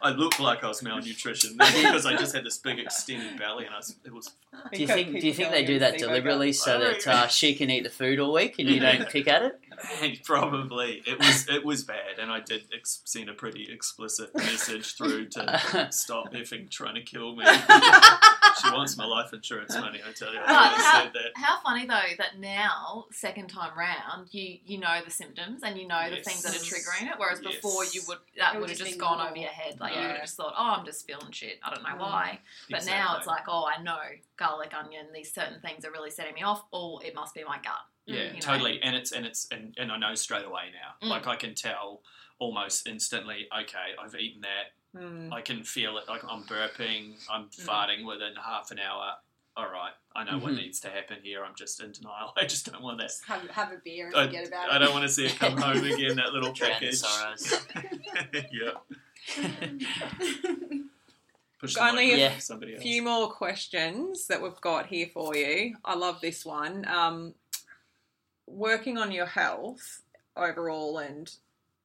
[0.00, 3.74] I looked like I was malnutrition because I just had this big extended belly, and
[3.74, 4.30] I was, it was
[4.72, 5.20] Do you think?
[5.20, 8.20] Do you think they do that deliberately so that uh, she can eat the food
[8.20, 9.58] all week and you don't pick at it?
[10.00, 14.34] and probably it was, it was bad, and I did ex- send a pretty explicit
[14.34, 17.44] message through to stop effing trying to kill me.
[18.60, 20.40] She wants my life insurance money, I tell you.
[20.40, 21.30] I But really how, said that.
[21.36, 25.86] how funny though that now, second time round, you you know the symptoms and you
[25.86, 27.14] know the things that are triggering it.
[27.18, 27.54] Whereas Yes.
[27.56, 29.28] before you would that would would have just just gone normal.
[29.28, 29.78] over your head.
[29.80, 31.58] Like you would have just thought, oh, I'm just feeling shit.
[31.64, 31.98] I don't know Mm.
[32.00, 32.38] why.
[32.70, 33.98] But now it's like, oh, I know
[34.36, 36.64] garlic, onion, these certain things are really setting me off.
[36.72, 37.74] Or it must be my gut.
[38.06, 38.38] Yeah, you know.
[38.40, 38.82] totally.
[38.82, 41.06] And it's and it's and, and I know straight away now.
[41.06, 41.10] Mm.
[41.10, 42.02] Like I can tell
[42.46, 43.46] almost instantly.
[43.62, 45.00] Okay, I've eaten that.
[45.00, 45.32] Mm.
[45.32, 46.08] I can feel it.
[46.08, 47.14] Like I'm burping.
[47.30, 47.64] I'm Mm.
[47.64, 49.12] farting within half an hour.
[49.56, 50.56] All right, I know what Mhm.
[50.62, 51.44] needs to happen here.
[51.44, 52.32] I'm just in denial.
[52.36, 53.08] I just don't want that.
[53.08, 54.72] Just have, have a beer and I, forget about it.
[54.72, 56.16] I don't want to see it come home again.
[56.16, 57.02] That little Drown package.
[58.52, 58.72] yeah.
[61.60, 62.82] Push Only a over to somebody A else.
[62.82, 65.76] few more questions that we've got here for you.
[65.84, 66.84] I love this one.
[66.88, 67.34] Um,
[68.48, 70.02] working on your health
[70.36, 71.30] overall and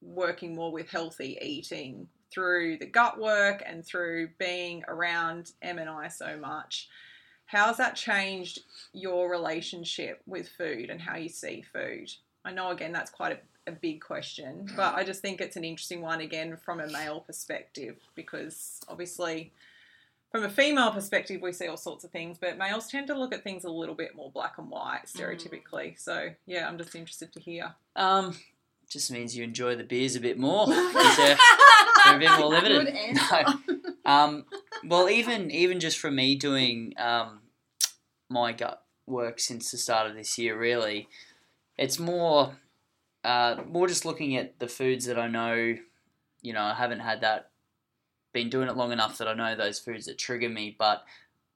[0.00, 5.88] working more with healthy eating through the gut work and through being around M and
[5.88, 6.88] I so much.
[7.46, 8.60] How's that changed
[8.92, 12.10] your relationship with food and how you see food?
[12.44, 13.32] I know again that's quite
[13.66, 16.86] a, a big question, but I just think it's an interesting one again from a
[16.88, 19.52] male perspective because obviously
[20.30, 23.34] from a female perspective, we see all sorts of things, but males tend to look
[23.34, 25.98] at things a little bit more black and white, stereotypically.
[25.98, 27.74] So, yeah, I'm just interested to hear.
[27.96, 28.36] Um,
[28.88, 30.66] just means you enjoy the beers a bit more.
[30.66, 31.36] they're
[32.06, 32.94] a bit more limited.
[33.14, 33.44] No.
[34.04, 34.44] Um,
[34.84, 37.40] well, even even just from me doing um,
[38.28, 41.08] my gut work since the start of this year, really,
[41.76, 42.56] it's more
[43.24, 45.76] uh, more just looking at the foods that I know.
[46.40, 47.50] You know, I haven't had that.
[48.34, 51.02] Been doing it long enough that I know those foods that trigger me, but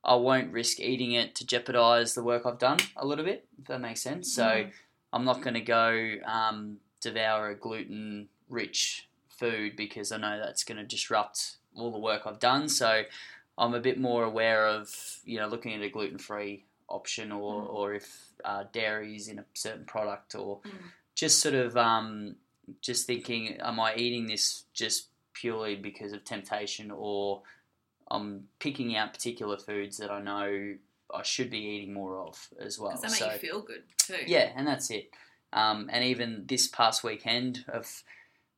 [0.02, 3.46] I won't risk eating it to jeopardize the work I've done a little bit.
[3.60, 4.32] If that makes sense.
[4.34, 4.70] So Mm.
[5.12, 10.64] I'm not going to go um, devour a gluten rich food because I know that's
[10.64, 12.68] going to disrupt all the work I've done.
[12.68, 13.02] So
[13.58, 14.88] I'm a bit more aware of
[15.24, 19.38] you know looking at a gluten free option or or if uh, dairy is in
[19.38, 20.70] a certain product or Mm.
[21.14, 22.36] just sort of um,
[22.80, 27.42] just thinking, am I eating this just purely because of temptation or
[28.10, 30.74] I'm picking out particular foods that I know
[31.14, 32.90] I should be eating more of as well.
[32.90, 34.18] Because they make So- you feel good too.
[34.26, 35.10] yeah, and that's it.
[35.52, 38.02] Um, and even this past weekend, I've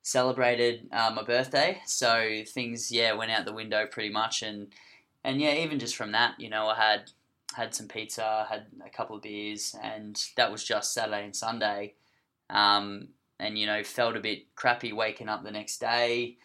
[0.02, 4.42] celebrated uh, my birthday, so things yeah went out the window pretty much.
[4.42, 4.68] And
[5.24, 7.10] and yeah, even just from that, you know, I had
[7.54, 11.94] had some pizza, had a couple of beers, and that was just Saturday and Sunday.
[12.50, 13.08] Um,
[13.40, 16.36] and you know, felt a bit crappy waking up the next day,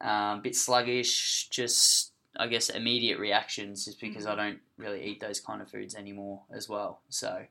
[0.00, 5.20] um, a bit sluggish, just I guess immediate reactions, just because I don't really eat
[5.20, 7.00] those kind of foods anymore as well.
[7.08, 7.46] So.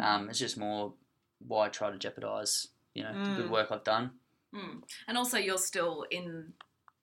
[0.00, 0.94] Um, it's just more
[1.46, 3.50] why try to jeopardize, you know, the good Mm.
[3.50, 4.12] work I've done.
[4.54, 4.82] Mm.
[5.08, 6.52] And also, you're still in.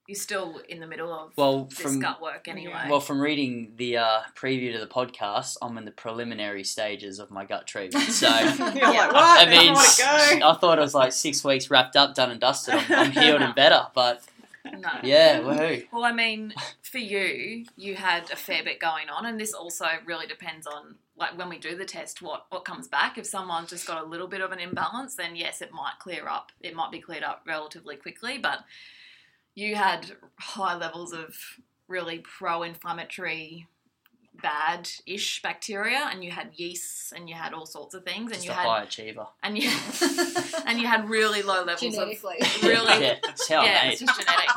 [0.06, 2.88] You're still in the middle of Well, this from gut work anyway.
[2.90, 7.32] well, from reading the uh, preview to the podcast, I'm in the preliminary stages of
[7.32, 8.12] my gut treatment.
[8.12, 8.90] So You're Yeah.
[8.90, 9.48] like, what?
[9.48, 10.02] I mean, more to
[10.42, 10.48] go.
[10.50, 12.74] I thought it was like six weeks wrapped up, done and dusted.
[12.74, 14.26] I'm, I'm healed and better, but
[14.66, 14.90] no.
[15.04, 15.88] yeah, woohoo!
[15.94, 19.86] Well, I mean, for you, you had a fair bit going on, and this also
[20.06, 23.18] really depends on like when we do the test, what what comes back.
[23.18, 26.28] If someone's just got a little bit of an imbalance, then yes, it might clear
[26.28, 26.52] up.
[26.62, 28.60] It might be cleared up relatively quickly, but
[29.56, 31.36] you had high levels of
[31.88, 33.68] really pro-inflammatory
[34.42, 38.46] bad-ish bacteria and you had yeasts and you had all sorts of things and Just
[38.46, 39.28] you a had high achiever.
[39.44, 39.70] and you
[40.66, 42.08] and you had really low levels of
[42.64, 44.54] really Yeah, that's how yeah, it's just genetics.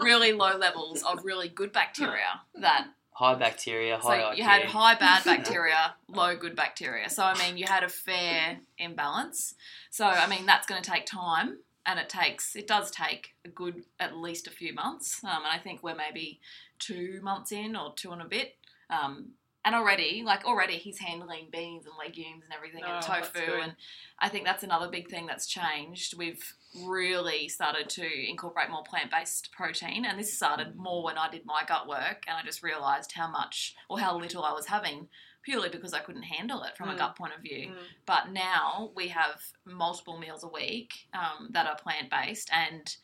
[0.00, 2.88] really low levels of really good bacteria that
[3.18, 7.10] High bacteria, high so high you had high bad bacteria, low good bacteria.
[7.10, 9.56] So I mean, you had a fair imbalance.
[9.90, 13.48] So I mean, that's going to take time, and it takes it does take a
[13.48, 15.24] good at least a few months.
[15.24, 16.38] Um, and I think we're maybe
[16.78, 18.54] two months in or two and a bit.
[18.88, 19.30] Um,
[19.64, 23.74] and already, like already, he's handling beans and legumes and everything and Oh, tofu, and
[24.18, 26.16] I think that's another big thing that's changed.
[26.16, 26.54] We've
[26.86, 31.64] really started to incorporate more plant-based protein, and this started more when I did my
[31.66, 35.08] gut work, and I just realised how much or how little I was having
[35.42, 36.98] purely because I couldn't handle it from a Mm.
[36.98, 37.70] gut point of view.
[37.70, 37.76] Mm.
[38.06, 42.96] But now we have multiple meals a week um, that are plant-based, and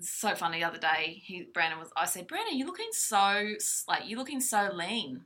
[0.00, 0.58] so funny.
[0.58, 1.90] The other day, he Brandon was.
[1.96, 3.54] I said, Brandon, you're looking so
[3.88, 5.24] like you're looking so lean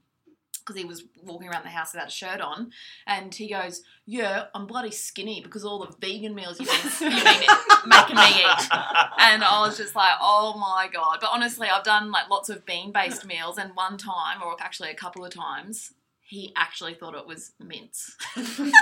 [0.70, 2.70] because he was walking around the house without a shirt on,
[3.06, 7.24] and he goes, "Yeah, I'm bloody skinny because all the vegan meals you've been, you've
[7.24, 8.68] been making me eat."
[9.18, 12.64] And I was just like, "Oh my god!" But honestly, I've done like lots of
[12.64, 17.26] bean-based meals, and one time, or actually a couple of times, he actually thought it
[17.26, 18.72] was mince, and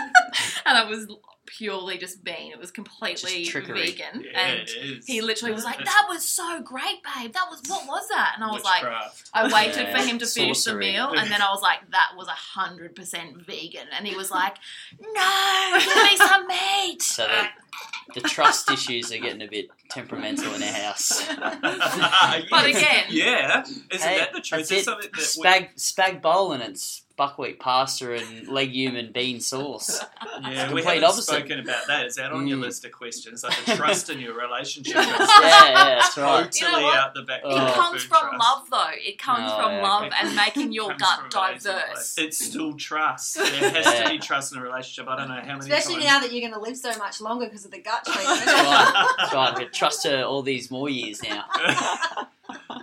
[0.66, 1.09] I was
[1.49, 2.53] purely just bean.
[2.53, 3.90] It was completely Just trickery.
[3.92, 5.07] vegan, Yeah, and it is.
[5.07, 7.32] he literally was like, "That was so great, babe.
[7.32, 9.30] That was what was that?" And I was like, witchcraft.
[9.34, 12.12] I waited Yeah, for him to finish the meal, and then I was like, "That
[12.16, 14.57] was hundred percent vegan," and he was like,
[15.01, 20.55] "No, give me some meat." So the, the trust issues are getting a bit temperamental
[20.55, 21.26] in our house.
[22.51, 24.68] But again- yeah, isn't Hey, that the truth?
[24.68, 24.84] that's It's it.
[24.84, 30.01] something that we- Spag spag bowl and it's buckwheat pasta and legume and bean sauce.
[30.40, 31.38] Yeah, we complete haven't opposite.
[31.39, 32.07] Spoken about that.
[32.07, 32.62] Is that on your Mm.
[32.62, 33.43] list of questions?
[33.45, 36.51] Like the trust in your relationship Yeah, yeah, that's right.
[36.53, 37.41] totally You know out the back.
[37.45, 37.51] Oh.
[37.51, 38.39] It door, comes from trust.
[38.41, 38.91] love, though.
[38.95, 40.16] It comes Oh, from yeah, love okay.
[40.20, 42.18] and making your gut from a amazing diverse.
[42.18, 43.34] It's still trust.
[43.36, 44.05] There has Yeah.
[44.05, 45.09] to be trust in a relationship.
[45.09, 46.05] I don't know how many Especially times.
[46.07, 48.47] now that you're going to live so much longer because of the gut treatment.
[48.47, 49.14] right.
[49.18, 49.55] That's right.
[49.57, 51.45] I trust her all these more years now.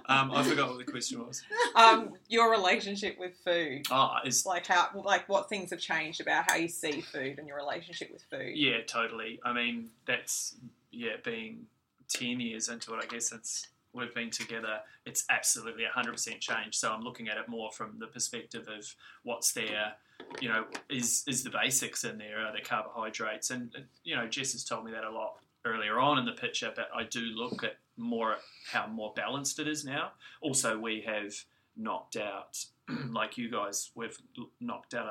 [0.07, 1.41] Um, I forgot what the question was.
[1.75, 3.87] Um, your relationship with food.
[3.91, 7.47] Oh, is Like how, like what things have changed about how you see food and
[7.47, 8.53] your relationship with food.
[8.55, 9.39] yeah, totally.
[9.43, 10.55] I mean, that's
[10.91, 11.65] yeah, being
[12.07, 13.03] ten years into it.
[13.03, 14.79] I guess it's we've been together.
[15.05, 16.75] It's absolutely hundred percent changed.
[16.75, 18.93] So I'm looking at it more from the perspective of
[19.23, 19.93] what's there.
[20.39, 22.45] You know, is is the basics in there?
[22.45, 23.49] Are there carbohydrates?
[23.51, 23.71] And
[24.03, 25.35] you know, Jess has told me that a lot
[25.65, 26.71] earlier on in the picture.
[26.75, 28.37] But I do look at more
[28.71, 30.11] how more balanced it is now.
[30.41, 31.33] Also, we have
[31.77, 32.65] knocked out,
[33.09, 34.17] like you guys, we've
[34.59, 35.07] knocked out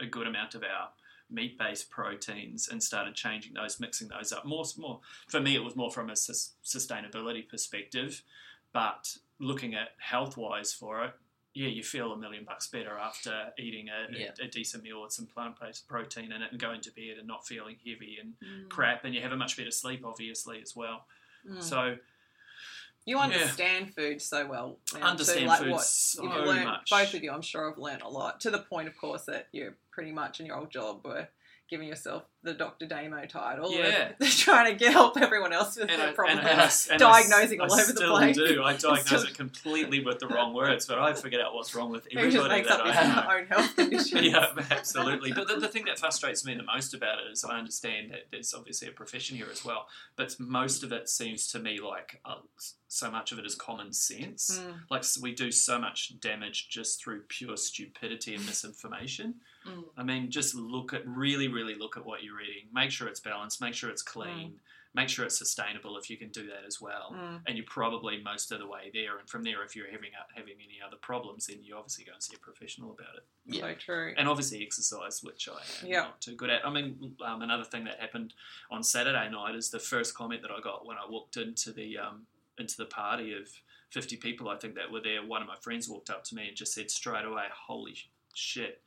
[0.00, 0.88] a, a good amount of our
[1.30, 4.44] meat-based proteins and started changing those, mixing those up.
[4.44, 8.22] More, more for me, it was more from a sus- sustainability perspective,
[8.72, 11.12] but looking at health-wise for it,
[11.54, 14.30] yeah, you feel a million bucks better after eating a, Yeah.
[14.40, 17.26] a, a decent meal with some plant-based protein in it and going to bed and
[17.28, 18.68] not feeling heavy and Mm.
[18.70, 21.04] crap, and you have a much better sleep, obviously, as well.
[21.48, 21.62] Mm.
[21.62, 21.96] So
[23.04, 24.78] You understand food so well.
[24.86, 26.64] too, understand like food what so you've learned.
[26.66, 26.90] much.
[26.90, 28.40] Both of you, I'm sure, have learned a lot.
[28.40, 31.28] To the point, of course, that you're pretty much in your old job were
[31.72, 32.84] giving yourself the Dr.
[32.84, 33.72] Damo title.
[33.72, 34.12] Yeah.
[34.20, 36.40] trying to get help everyone else with and their I, problem.
[36.40, 38.62] and, and I- diagnosing I, all I over the place still do.
[38.62, 42.04] I diagnose it completely with the wrong words, but I figured out what's wrong with
[42.04, 43.40] Who just everybody makes that up I know.
[43.40, 44.22] own health conditions.
[44.22, 45.32] yeah, absolutely.
[45.32, 48.26] But the, the thing that frustrates me the most about it is I understand that
[48.30, 52.20] there's obviously a profession here as well, but most of it seems to me like
[52.26, 52.34] uh,
[52.88, 54.60] so much of it is common sense.
[54.62, 54.74] Mm.
[54.90, 59.36] Like we do so much damage just through pure stupidity and misinformation.
[59.66, 59.84] Mm.
[59.96, 62.68] I mean, just look at really, really look at what you're eating.
[62.72, 63.60] Make sure it's balanced.
[63.60, 64.60] Make sure it's clean.
[64.94, 67.40] Make sure it's sustainable if you can do that as well Mm.
[67.46, 69.16] and you're probably most of the way there.
[69.18, 72.22] And from there, if you're having having any other problems, then you obviously go and
[72.22, 73.24] see a professional about it.
[73.46, 73.62] Yeah.
[73.62, 74.14] So true.
[74.18, 75.52] And obviously exercise, which I
[75.82, 76.00] am Yeah.
[76.02, 76.66] not too good at.
[76.66, 78.34] I mean, um, another thing that happened
[78.70, 81.96] on Saturday night is the first comment that I got when I walked into the
[81.96, 82.26] um,
[82.58, 83.48] into the party of
[83.88, 85.24] 50 people, I think that were there.
[85.24, 87.96] One of my friends walked up to me and just said straight away, "Holy
[88.34, 88.82] shit."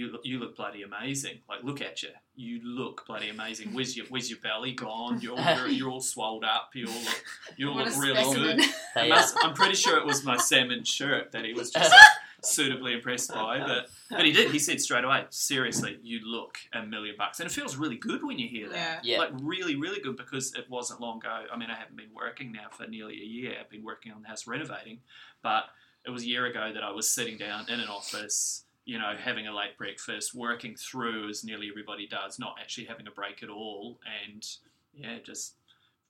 [0.00, 1.40] You look, you look bloody amazing.
[1.48, 2.08] Like, look at you.
[2.36, 3.74] You look bloody amazing.
[3.74, 5.20] Where's your Where's your belly gone?
[5.20, 6.70] You're all, you're, you're all swelled up.
[6.74, 7.24] You all look
[7.56, 8.56] you all What look really specimen.
[8.56, 8.66] good.
[8.96, 11.94] I They, must- I'm pretty sure it was my salmon shirt that he was just
[12.42, 13.58] suitably impressed by.
[13.58, 14.50] But but he did.
[14.52, 18.24] He said straight away, seriously, you look a million bucks, and it feels really good
[18.24, 19.04] when you hear that.
[19.04, 19.14] Yeah.
[19.14, 19.18] Yeah.
[19.18, 21.44] Like really, really good because it wasn't long ago.
[21.52, 23.54] I mean, I haven't been working now for nearly a year.
[23.60, 25.00] I've been working on the house renovating,
[25.42, 25.64] but
[26.06, 29.12] it was a year ago that I was sitting down in an office, you know,
[29.16, 33.40] having a late breakfast, working through as nearly everybody does, not actually having a break
[33.40, 34.44] at all, and
[34.92, 35.54] yeah, just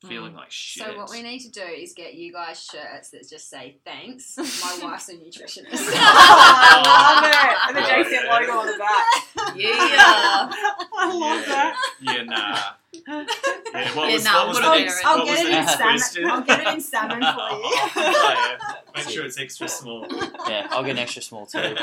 [0.03, 0.37] feeling mm.
[0.37, 0.87] like shit.
[0.87, 4.39] So what we need to do is get you guys shirts that just say thanks.
[4.39, 5.91] My wife's a nutritionist.
[6.73, 7.69] Oh, I love it.
[7.69, 9.57] And the JCN logo on the back.
[9.57, 9.77] Yeah.
[10.99, 11.77] I love yeah, that.
[12.01, 12.59] Yeah, nah.
[12.93, 15.07] Yeah, what Yeah, was, nah, what was the put it next, in.
[15.07, 16.31] I'll was get the it in next salmon.
[16.31, 17.35] I'll get it in salmon for you.
[17.37, 18.75] Oh, yeah.
[18.95, 20.07] Make sure it's extra small.
[20.49, 21.59] yeah, I'll get an extra small too.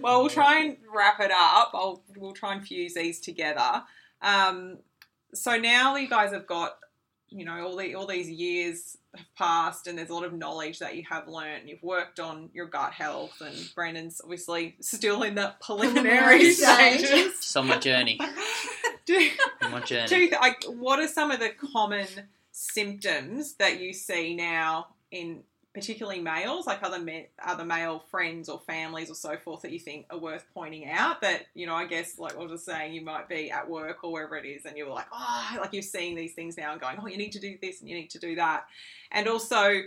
[0.00, 1.70] Well, we'll try and wrap it up.
[1.74, 3.84] I'll we'll try and fuse these together.
[4.20, 4.78] Um,
[5.32, 6.76] so now you guys have got
[7.28, 10.80] you know all the all these years have passed and there's a lot of knowledge
[10.80, 11.60] that you have learned.
[11.60, 16.52] and you've worked on your gut health and Brandon's obviously still in the preliminary Preliminary
[16.52, 17.06] stage.
[17.06, 17.26] stages.
[17.36, 18.18] It's on my journey.
[19.06, 19.28] do,
[19.62, 20.08] On my journey.
[20.08, 22.06] do like what are some of the common
[22.52, 25.42] symptoms that you see now in
[25.74, 27.02] particularly males like other
[27.42, 31.22] other male friends or families or so forth that you think are worth pointing out
[31.22, 34.04] that you know i guess like i was just saying you might be at work
[34.04, 36.80] or wherever it is and you're like oh like you're seeing these things now and
[36.80, 38.64] going oh you need to do this and you need to do that.
[39.10, 39.80] And also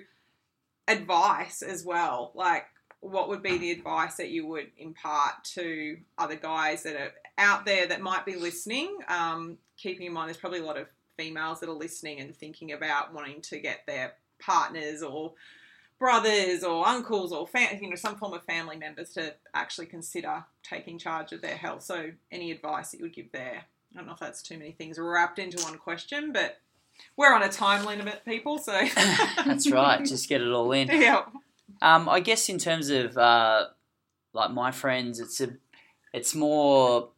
[0.87, 2.65] advice as well like
[3.01, 7.65] what would be the advice that you would impart to other guys that are out
[7.65, 8.97] there that might be listening?
[9.07, 10.87] Um, keeping in mind there's probably a lot of
[11.17, 15.33] females that are listening and thinking about wanting to get their partners or
[15.97, 20.43] brothers or uncles or fam- you know some form of family members to actually consider
[20.63, 21.83] taking charge of their health.
[21.83, 23.63] So any advice that you would give there?
[23.93, 26.59] I don't know if that's too many things wrapped into one question, but
[27.15, 28.57] we're on a time limit, people.
[28.57, 28.71] So
[29.45, 30.03] That's right.
[30.05, 30.87] Just get it all in.
[30.91, 31.23] yeah,
[31.81, 33.67] Um, I guess in terms of uh,
[34.33, 35.49] like my friends, it's a,
[36.13, 37.09] it's more,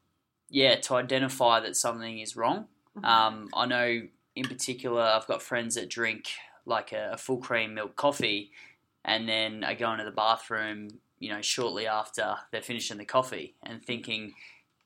[0.49, 2.67] yeah, to identify that something is wrong.
[3.03, 4.01] Um, I know
[4.35, 6.29] in particular, I've got friends that drink
[6.65, 8.51] like a, a full cream milk coffee,
[9.05, 13.55] and then I go into the bathroom, you know, shortly after they're finishing the coffee,
[13.63, 14.33] and thinking,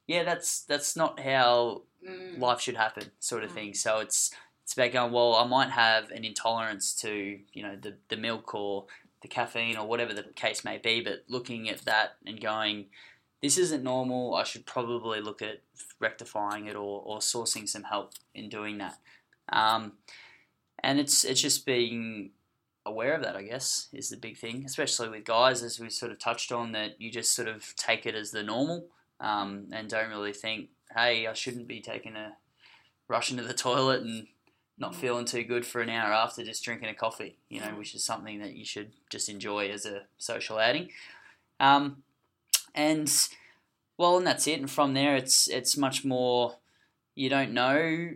[0.08, 2.40] yeah, that's that's not how Mm.
[2.40, 3.54] life should happen, sort of Mm.
[3.54, 3.74] thing.
[3.76, 4.34] So it's
[4.64, 8.56] it's about going, well, I might have an intolerance to, you know, the, the milk
[8.56, 8.88] or
[9.22, 12.88] the caffeine or whatever the case may be, but looking at that and going,
[13.42, 15.62] this isn't normal, I should probably look at
[16.00, 18.98] rectifying it or, or sourcing some help in doing that.
[19.50, 19.94] Um,
[20.84, 22.32] and it's it's just being
[22.86, 26.12] aware of that, I guess, is the big thing, especially with guys, as we sort
[26.12, 28.86] of touched on, that you just sort of take it as the normal
[29.20, 32.34] um, and don't really think, hey, I shouldn't be taking a
[33.08, 34.28] rush into the toilet and
[34.78, 37.94] not feeling too good for an hour after just drinking a coffee, you know, which
[37.94, 40.90] is something that you should just enjoy as a social outing.
[41.60, 42.02] Um,
[42.74, 43.12] and
[43.98, 44.60] well, and that's it.
[44.60, 46.58] And from there, it's it's much more.
[47.16, 48.12] You don't know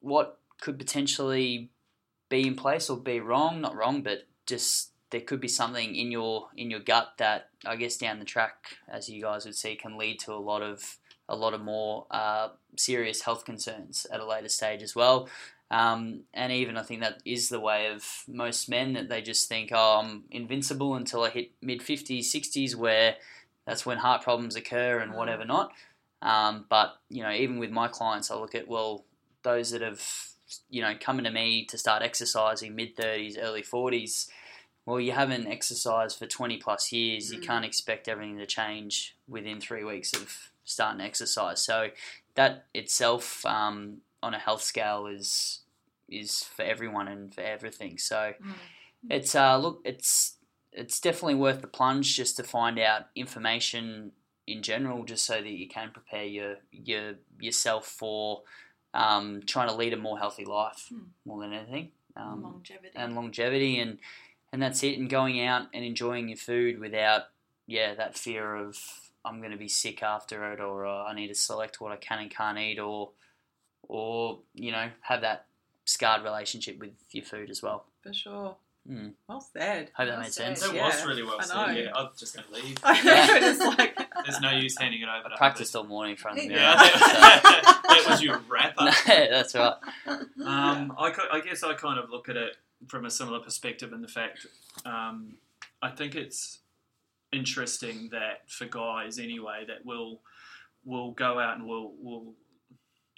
[0.00, 1.70] what could potentially
[2.28, 3.60] be in place or be wrong.
[3.60, 7.76] Not wrong, but just there could be something in your in your gut that I
[7.76, 10.98] guess down the track, as you guys would see, can lead to a lot of
[11.28, 15.28] a lot of more uh, serious health concerns at a later stage as well.
[15.70, 19.48] Um, and even I think that is the way of most men that they just
[19.48, 23.14] think, oh, I'm invincible until I hit mid 50s, 60s, where
[23.70, 25.72] that's when heart problems occur and whatever not.
[26.22, 29.04] Um, but, you know, even with my clients, I look at, well,
[29.42, 30.02] those that have,
[30.68, 34.28] you know, coming to me to start exercising mid 30s, early 40s,
[34.86, 37.32] well, you haven't exercised for 20 plus years.
[37.32, 37.46] You Mm.
[37.46, 41.62] can't expect everything to change within three weeks of starting to exercise.
[41.62, 41.90] So
[42.34, 45.60] that itself, um, on a health scale, is
[46.08, 47.96] is for everyone and for everything.
[47.98, 48.54] So Mm.
[49.08, 50.36] it's uh, look, it's
[50.72, 54.12] it's definitely worth the plunge just to find out information
[54.46, 58.42] in general, just so that you can prepare your your yourself for
[58.94, 61.02] um, trying to lead a more healthy life Hmm.
[61.24, 61.90] more than anything.
[62.16, 62.90] Um, longevity.
[62.96, 63.98] and longevity and
[64.52, 67.26] and that's it and going out and enjoying your food without
[67.68, 68.76] yeah that fear of
[69.24, 71.96] I'm going to be sick after it or uh, I need to select what I
[71.96, 73.10] can and can't eat or
[73.88, 75.46] or you know have that
[75.84, 77.84] scarred relationship with your food as well.
[78.02, 78.56] for sure.
[78.88, 79.12] Mm.
[79.28, 79.90] Well said.
[79.94, 80.56] Hope that Well made said.
[80.58, 80.60] sense.
[80.62, 80.86] That Yeah.
[80.86, 81.76] was really well said.
[81.76, 82.76] Yeah, I'm just going to leave.
[82.82, 86.42] Just like, There's no use handing it over to Practiced all morning in front of
[86.44, 86.60] the mirror.
[86.60, 88.94] Yeah, so- that, that was your wrap up.
[89.06, 89.74] that's right.
[90.06, 92.56] Um, I, I guess I kind of look at it
[92.88, 94.46] from a similar perspective in the fact
[94.86, 95.34] um,
[95.82, 96.60] I think it's
[97.32, 100.18] interesting that for guys anyway that we'll
[100.84, 102.32] we'll go out and we'll we'll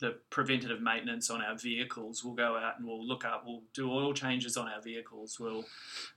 [0.02, 3.88] the preventative maintenance on our vehicles we'll go out and we'll look up we'll do
[3.88, 5.38] oil changes on our vehicles.
[5.38, 5.64] We'll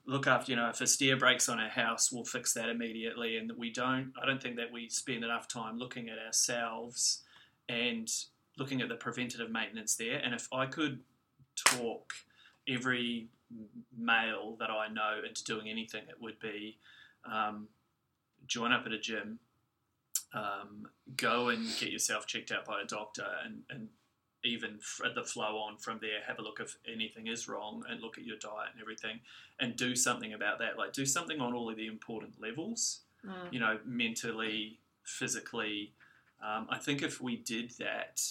[0.08, 3.38] look after you know if a steer breaks on our house we'll fix that immediately.
[3.38, 7.22] And we don't I don't think that we spend enough time looking at ourselves
[7.70, 8.12] and
[8.58, 10.18] looking at the preventative maintenance there.
[10.18, 11.02] And if I could
[11.56, 12.12] talk
[12.68, 13.28] every
[13.96, 16.80] male that I know into doing anything, it would be
[17.32, 17.68] um,
[18.48, 19.38] join up at a gym,
[20.34, 23.89] um, go and get yourself checked out by a doctor, and, and
[24.43, 27.84] even f- at the flow on from there, have a look if anything is wrong
[27.89, 29.19] and look at your diet and everything,
[29.59, 30.78] and do something about that.
[30.78, 35.93] Like do something on all of the important levels mm, you know, mentally, physically.
[36.43, 38.21] Um, I think if we did that,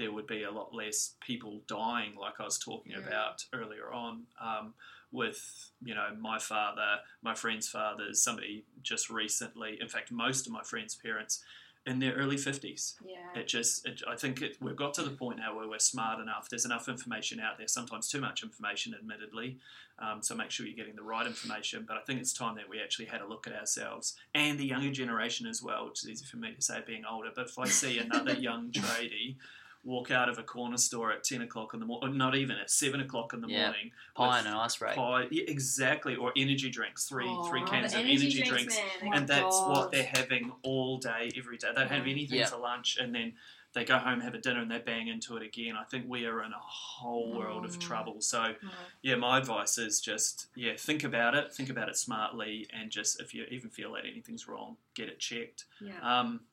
[0.00, 3.06] there would be a lot less people dying, like I was talking Mm.
[3.06, 4.26] about earlier on.
[4.40, 4.74] Um,
[5.12, 9.76] with you know my father, my friend's fathers, somebody just recently.
[9.80, 11.42] In fact, most of my friends' parents
[11.86, 12.94] in their early 50s.
[13.04, 13.40] Yeah.
[13.40, 16.20] It just, it, I think it, we've got to the point now where we're smart
[16.20, 16.48] enough.
[16.50, 19.56] There's enough information out there, sometimes too much information, admittedly.
[19.98, 21.86] Um, so make sure you're getting the right information.
[21.88, 24.66] But I think it's time that we actually had a look at ourselves and the
[24.66, 27.30] younger generation as well, which is easy for me to say being older.
[27.34, 29.36] But if I see another young tradie
[29.82, 32.70] walk out of a corner store at 10 o'clock in the morning, not even at
[32.70, 33.62] 7 o'clock in the Yeah.
[33.62, 34.94] morning, Pie and an ice break.
[34.94, 39.12] pie, yeah, exactly, or energy drinks, three three Oh, cans of energy drinks, drinks man.
[39.12, 41.68] Oh and that's what they're having all day, every day.
[41.68, 42.10] They don't have Mm.
[42.10, 42.46] anything Yeah.
[42.46, 43.38] for lunch, and then
[43.72, 45.76] they go home, have a dinner, and they bang into it again.
[45.76, 47.80] I think we are in a whole world of Mm.
[47.80, 48.20] trouble.
[48.20, 48.70] So, Mm.
[49.02, 53.18] yeah, my advice is just yeah, think about it, think about it smartly, and just
[53.20, 55.64] if you even feel that anything's wrong, get it checked.
[55.80, 55.98] Yeah.
[56.02, 56.46] Um,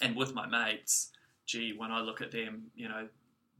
[0.00, 1.10] and with my mates,
[1.52, 3.08] gee, when I look at them, you know,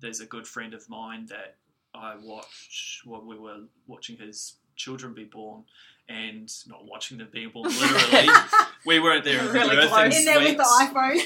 [0.01, 1.57] there's a good friend of mine that
[1.95, 3.03] I watch.
[3.05, 5.65] while we were watching his children be born,
[6.09, 8.29] and not watching them being born literally.
[8.87, 10.19] we weren't there in Really birthing close.
[10.19, 11.21] In there with the iPhone.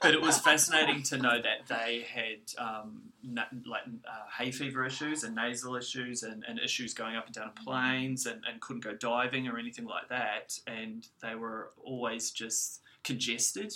[0.00, 4.86] but it was fascinating to know that they had um, na- like uh, hay fever
[4.86, 8.82] issues and nasal issues and, and issues going up and down planes and, and couldn't
[8.84, 10.58] go diving or anything like that.
[10.66, 13.74] And they were always just congested.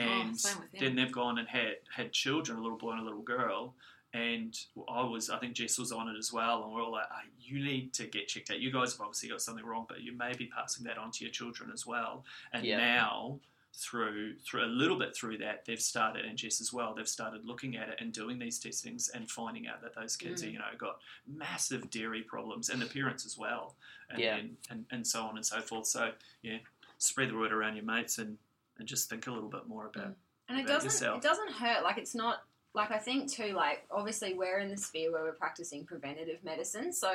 [0.00, 0.80] And Oh, same with him.
[0.80, 3.74] then they've gone and had had children, a little boy and a little girl.
[4.12, 7.06] And I was, I think Jess was on it as well, and we're all like,
[7.12, 8.58] "Ah, "You need to get checked out.
[8.58, 11.24] You guys have obviously got something wrong, but you may be passing that on to
[11.24, 12.78] your children as well." And Yeah.
[12.78, 13.38] now,
[13.72, 17.44] through through a little bit through that, they've started, and Jess as well, they've started
[17.44, 20.46] looking at it and doing these testings and finding out that those kids, Mm.
[20.46, 23.76] are, you know, got massive dairy problems, and the parents as well,
[24.08, 24.36] and, Yeah.
[24.38, 25.86] and, and and so on and so forth.
[25.86, 26.58] So yeah,
[26.98, 28.38] spread the word around your mates and
[28.80, 30.14] and just think a little bit more about.
[30.48, 31.16] And it about doesn't yourself.
[31.18, 31.84] it doesn't hurt.
[31.84, 35.32] Like it's not like I think too, like obviously we're in the sphere where we're
[35.32, 36.92] practicing preventative medicine.
[36.92, 37.12] So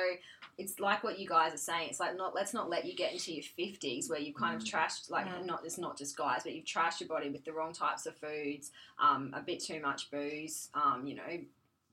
[0.58, 1.88] it's like what you guys are saying.
[1.90, 4.62] It's like not let's not let you get into your fifties where you've kind of
[4.62, 4.70] Mm.
[4.70, 5.44] trashed like Mm.
[5.44, 8.16] not it's not just guys, but you've trashed your body with the wrong types of
[8.16, 11.40] foods, um, a bit too much booze, um, you know,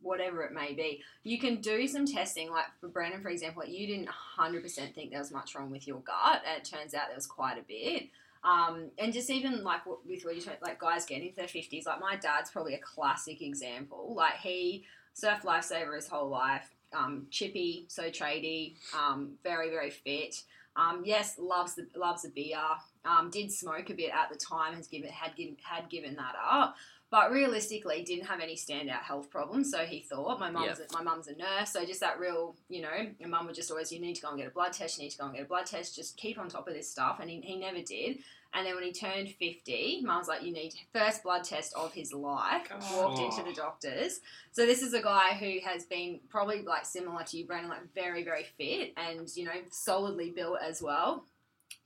[0.02, 1.02] whatever it may be.
[1.24, 4.94] You can do some testing, like for Brandon, for example, like you didn't hundred percent
[4.96, 7.58] think there was much wrong with your gut, and it turns out there was quite
[7.58, 8.10] a bit.
[8.44, 11.86] Um, and just even like with what you said, like guys getting into their fifties,
[11.86, 14.14] like my dad's probably a classic example.
[14.16, 14.84] Like he
[15.16, 20.44] surfed lifesaver his whole life, um, chippy, so tradie, um, very very fit.
[20.76, 22.58] Um, yes, loves the loves the beer.
[23.06, 24.74] Um, did smoke a bit at the time.
[24.74, 26.76] Has given had given had given that up.
[27.14, 29.70] But realistically, didn't have any standout health problems.
[29.70, 32.82] So he thought my mum's a, my mum's a nurse, so just that real, you
[32.82, 34.98] know, your mum would just always you need to go and get a blood test.
[34.98, 35.96] You need to go and get a blood test.
[35.96, 38.18] Just keep on top of this stuff, and he, he never did.
[38.56, 42.14] And then when he turned fifty, mum's like, you need first blood test of his
[42.14, 42.68] life.
[42.96, 44.20] Walked into the doctors.
[44.52, 47.94] So this is a guy who has been probably like similar to you, Brandon, like
[47.94, 51.26] very very fit and you know solidly built as well.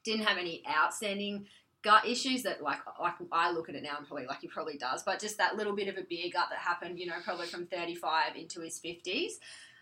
[0.05, 1.47] Didn't have any outstanding
[1.83, 4.77] gut issues that like like I look at it now and probably like he probably
[4.77, 7.47] does, but just that little bit of a beer gut that happened, you know, probably
[7.47, 9.33] from 35 into his 50s.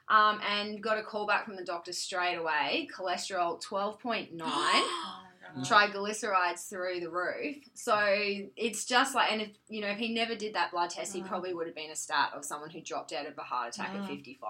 [0.08, 2.88] Um, and got a call back from the doctor straight away.
[2.96, 4.39] Cholesterol 12.9,
[5.64, 7.56] triglycerides through the roof.
[7.74, 7.98] So
[8.56, 11.22] it's just like, and if you know, if he never did that blood test, he
[11.24, 13.96] probably would have been a stat of someone who dropped out of a heart attack
[13.96, 14.08] at Mm.
[14.08, 14.50] 55.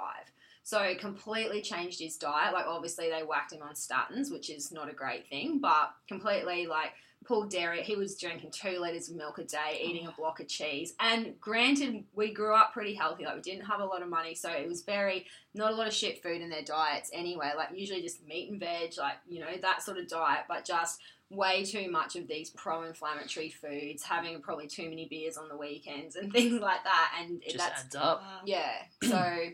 [0.66, 2.52] So it completely changed his diet.
[2.52, 6.66] Like obviously they whacked him on statins, which is not a great thing, but completely
[6.66, 6.92] like
[7.24, 7.84] pulled dairy.
[7.84, 10.96] He was drinking two liters of milk a day, eating a block of cheese.
[11.00, 13.26] And granted, we grew up pretty healthy.
[13.26, 15.86] Like we didn't have a lot of money, so it was very not a lot
[15.88, 17.52] of shit food in their diets anyway.
[17.56, 21.00] Like usually just meat and veg, like you know that sort of diet, but just
[21.30, 26.16] way too much of these pro-inflammatory foods, having probably too many beers on the weekends
[26.16, 27.20] and things like that.
[27.20, 28.24] And Just that's adds up.
[28.46, 28.72] yeah,
[29.04, 29.50] so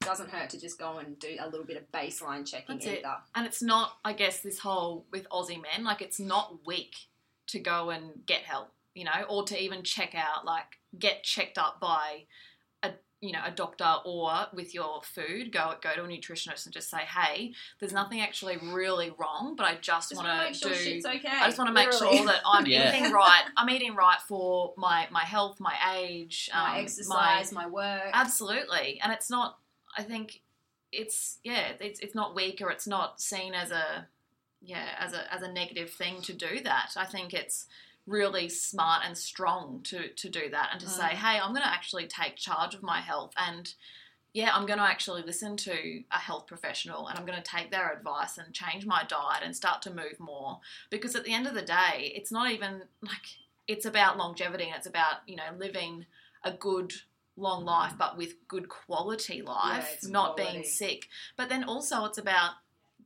[0.00, 2.98] doesn't hurt to just go and do a little bit of baseline checking That's it.
[3.04, 3.16] either.
[3.34, 6.94] And it's not, I guess, this whole with Aussie men, like it's not weak
[7.48, 11.58] to go and get help, you know, or to even check out, like get checked
[11.58, 12.24] up by
[12.82, 15.50] a you know a doctor or with your food.
[15.52, 19.64] Go go to a nutritionist and just say, hey, there's nothing actually really wrong, but
[19.66, 20.90] I just, Just want want to to make sure do.
[20.90, 21.28] shit's okay.
[21.28, 22.96] I just want to make sure that I'm Yeah.
[22.96, 23.42] eating right.
[23.56, 28.10] I'm eating right for my my health, my age, my um, exercise, my, work.
[28.12, 29.58] Absolutely, and it's not.
[29.98, 30.40] I think
[30.92, 34.06] it's yeah, it's it's not weak or it's not seen as a
[34.62, 36.92] yeah as a as a negative thing to do that.
[36.96, 37.66] I think it's
[38.06, 41.20] really smart and strong to to do that and to say, Mm.
[41.24, 43.74] hey, I'm going to actually take charge of my health and.
[44.34, 45.72] Yeah, I'm going to actually listen to
[46.12, 49.56] a health professional and I'm going to take their advice and change my diet and
[49.56, 50.60] start to move more.
[50.90, 53.26] Because at the end of the day, it's not even like
[53.66, 56.04] it's about longevity and it's about, you know, living
[56.44, 56.92] a good
[57.38, 60.52] long life but with good quality life it's not quality.
[60.52, 62.52] being sick but then also it's about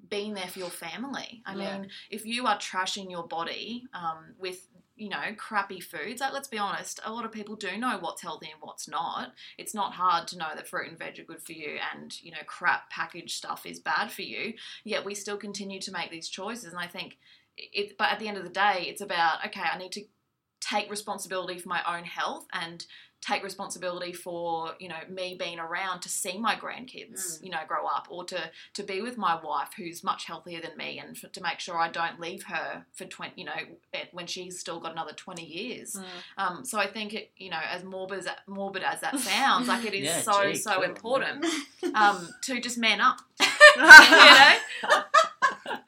[0.09, 1.79] being there for your family i Yeah.
[1.79, 4.67] mean if you are trashing your body um, with
[5.03, 6.21] you know, crappy foods.
[6.21, 9.33] Like, let's be honest, a lot of people do know what's healthy and what's not.
[9.59, 12.31] It's not hard to know that fruit and veg are good for you and, you
[12.31, 14.53] know, crap packaged stuff is bad for you.
[14.85, 16.73] Yet we still continue to make these choices.
[16.73, 17.19] And I think
[17.57, 20.05] it, but at the end of the day, it's about, okay, I need to
[20.61, 22.87] take responsibility for my own health and
[23.25, 27.45] take responsibility for you know me being around to see my grandkids Mm.
[27.45, 30.77] you know grow up or to to be with my wife who's much healthier than
[30.77, 33.53] me and for, to make sure I don't leave her for 20 you know
[34.13, 36.05] when she's still got another 20 years Mm.
[36.39, 39.85] um, so I think it you know as morbid as, morbid as that sounds like
[39.85, 40.83] it is Yeah, so gee, so cool.
[40.83, 41.47] important
[41.95, 43.19] um, to just man up
[43.77, 44.55] you know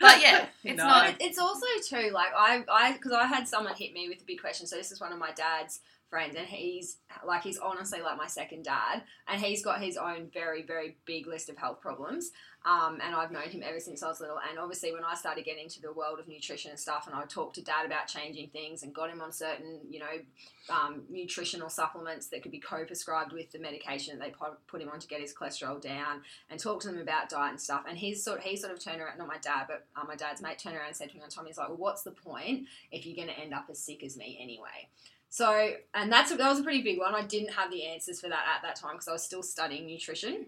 [0.01, 0.87] but yeah it's No.
[0.87, 4.25] not it's also too like I I because I had someone hit me with a
[4.25, 4.67] big question.
[4.67, 5.81] So this is one of my dad's
[6.15, 10.31] friends, and he's like he's honestly like my second dad, and he's got his own
[10.33, 12.31] very very big list of health problems.
[12.67, 14.39] Um, and I've known him ever since I was little.
[14.49, 17.25] And obviously, when I started getting into the world of nutrition and stuff, and I
[17.25, 21.69] talked to dad about changing things and got him on certain, you know, um, nutritional
[21.69, 24.33] supplements that could be co-prescribed with the medication that they
[24.67, 27.61] put him on to get his cholesterol down, and talk to them about diet and
[27.61, 27.83] stuff.
[27.89, 30.41] And he's sort he sort of turned around, not my dad, but uh, my dad's
[30.41, 32.67] mate turned around and said to me on Tommy, he's like, well, what's the point
[32.93, 34.89] if you're going to end up as sick as me anyway?
[35.35, 37.13] So, and that's that was a pretty big one.
[37.13, 39.85] I didn't have the answers for that at that time because I was still studying
[39.85, 40.47] nutrition.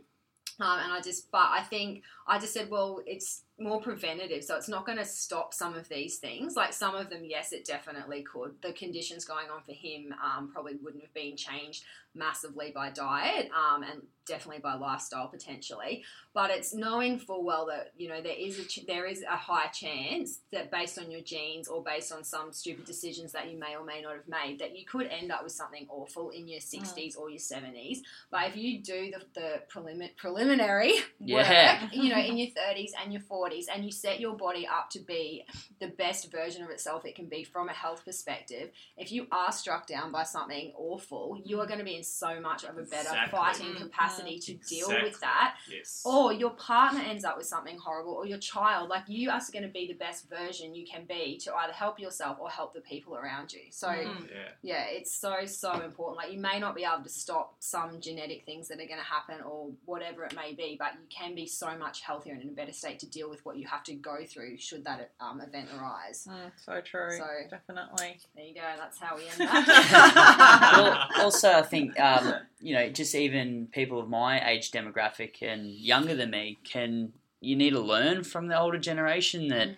[0.60, 4.54] Um, and I just, but I think I just said, well, it's more preventative, so
[4.56, 6.56] it's not going to stop some of these things.
[6.56, 8.54] Like some of them, yes, it definitely could.
[8.62, 11.84] The conditions going on for him um, probably wouldn't have been changed
[12.14, 16.02] massively by diet um, and definitely by lifestyle potentially.
[16.32, 19.36] But it's knowing full well that you know there is a ch- there is a
[19.36, 23.58] high chance that based on your genes or based on some stupid decisions that you
[23.58, 26.48] may or may not have made, that you could end up with something awful in
[26.48, 27.98] your 60s or your 70s.
[28.30, 31.82] But if you do the, the prelim- preliminary Yeah.
[31.84, 34.90] work, you know, in your 30s and your 40s, and you set your body up
[34.90, 35.44] to be
[35.80, 39.52] the best version of itself it can be from a health perspective, if you are
[39.52, 42.82] struck down by something awful, you are going to be in so much of a
[42.82, 43.38] better Exactly.
[43.38, 43.78] fighting Mm.
[43.78, 45.56] capacity to deal with that.
[45.70, 46.02] Yes.
[46.04, 48.88] Or your partner ends up with something horrible, or your child.
[48.88, 51.98] Like you are going to be the best version you can be to either help
[52.00, 53.62] yourself or help the people around you.
[53.70, 54.28] So Mm.
[54.30, 54.48] yeah.
[54.62, 56.16] yeah, it's so so important.
[56.18, 59.04] Like you may not be able to stop some genetic things that are going to
[59.04, 62.48] happen or whatever it may be, but you can be so much healthier and in
[62.48, 65.40] a better state to deal with what you have to go through should that um,
[65.40, 66.26] event arise.
[66.30, 67.16] Mm, so true.
[67.16, 68.18] So- Definitely.
[68.34, 68.62] There you go.
[68.76, 70.72] That's how we end that.
[71.16, 75.70] well, also, I think um, you know, just even people of my age demographic and
[75.72, 79.76] younger than me can you need to learn from the older generation that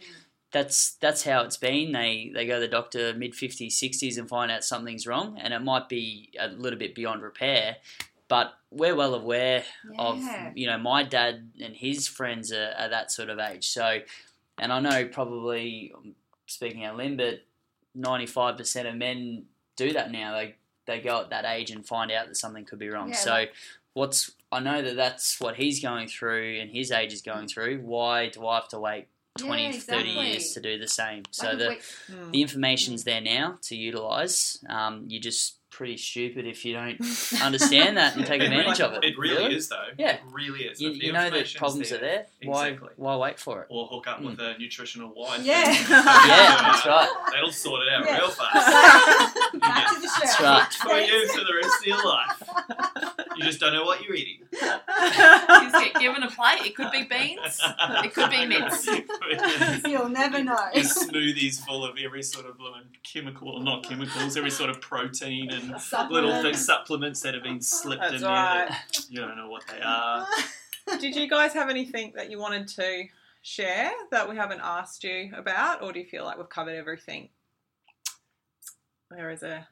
[0.52, 1.92] that's that's how it's been.
[1.92, 5.52] They they go to the doctor mid fifties, sixties, and find out something's wrong, and
[5.52, 7.76] it might be a little bit beyond repair.
[8.28, 9.64] But we're well aware
[9.98, 10.22] of
[10.54, 13.68] you know my dad and his friends are, are that sort of age.
[13.68, 14.00] So,
[14.58, 15.92] and I know probably
[16.46, 17.40] speaking out of limb, but
[17.94, 19.44] ninety five percent of men
[19.76, 20.32] do that now.
[20.34, 20.56] They
[20.86, 23.10] they go at that age and find out that something could be wrong.
[23.10, 23.44] Yeah, so,
[23.94, 27.80] what's I know that that's what he's going through and his age is going through.
[27.80, 31.24] Why do I have to wait 20, Yeah, 30 years to do the same?
[31.30, 32.32] So Like if the we- Mm.
[32.32, 34.64] the information's there now to utilize.
[34.68, 36.98] Um, you're just pretty stupid if you don't
[37.42, 39.08] understand that and take advantage really- of it.
[39.08, 39.84] It really is, though.
[39.96, 40.14] Yeah.
[40.14, 40.80] It really is.
[40.80, 42.26] You, If the you know that information's problems are there.
[42.44, 42.88] Why Exactly.
[42.96, 43.66] why wait for it?
[43.70, 44.40] Or hook up with hmm.
[44.40, 45.42] a nutritional wife.
[45.42, 45.64] Yeah.
[45.68, 47.08] and- Yeah, that's right.
[47.32, 48.18] That'll sort it out Yeah.
[48.18, 49.34] real fast.
[49.60, 50.42] Back to the show.
[50.42, 51.08] That's right.
[51.08, 52.37] For you for the rest of your life.
[53.38, 54.40] You just don't know what you're eating.
[54.52, 57.60] you just get given a plate it could be beans
[58.04, 58.86] it could be mince
[59.86, 60.58] You'll never know.
[60.74, 64.80] Your smoothies full of every sort of blooming chemical, or not chemicals, every sort of
[64.80, 66.42] protein and little Supplements.
[66.42, 68.30] things, supplements that have been slipped That's in there.
[68.30, 68.68] right.
[68.68, 70.26] that You don't know what they are.
[71.00, 73.04] Did you guys have anything that you wanted to
[73.42, 77.28] share that we haven't asked you about, or do you feel like we've covered everything?
[79.10, 79.66] There is a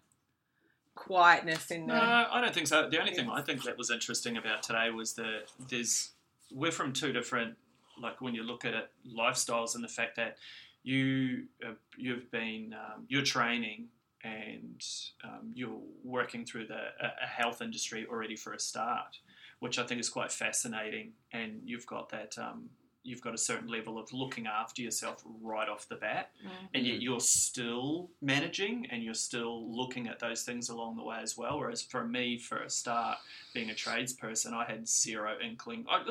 [0.96, 1.96] quietness in there.
[1.96, 2.26] No.
[2.30, 2.88] I don't think so.
[2.88, 6.10] The only thing I think that was interesting about today was that there's
[6.52, 7.56] we're from two different
[8.00, 10.36] like when you look at it lifestyles and the fact that
[10.82, 13.86] you uh, you've been um, you're training
[14.24, 14.84] and
[15.24, 19.18] um, you're working through the a, a health industry already for a start,
[19.60, 21.12] which I think is quite fascinating.
[21.32, 22.70] And you've got that um,
[23.06, 26.30] you've got a certain level of looking after yourself right off the bat,
[26.74, 31.18] and yet you're still managing and you're still looking at those things along the way
[31.22, 31.58] as well.
[31.58, 33.18] Whereas for me, for a start,
[33.54, 35.86] being a tradesperson, I had zero inkling.
[35.88, 36.02] I,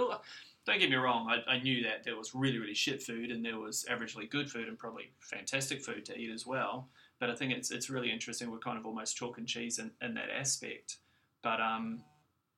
[0.66, 3.46] don't get me wrong, I, I knew that there was really, really shit food and
[3.46, 6.90] there was averagely good food and probably fantastic food to eat as well.
[7.20, 8.52] But I think it's it's really interesting.
[8.52, 10.98] We're kind of almost chalk and cheese in, in that aspect.
[11.44, 12.04] But um,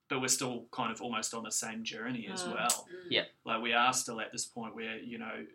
[0.09, 2.53] but we're still kind of almost on the same journey as Mm.
[2.55, 2.87] well.
[3.09, 3.25] Yeah.
[3.45, 5.45] Like we are still at this point where you know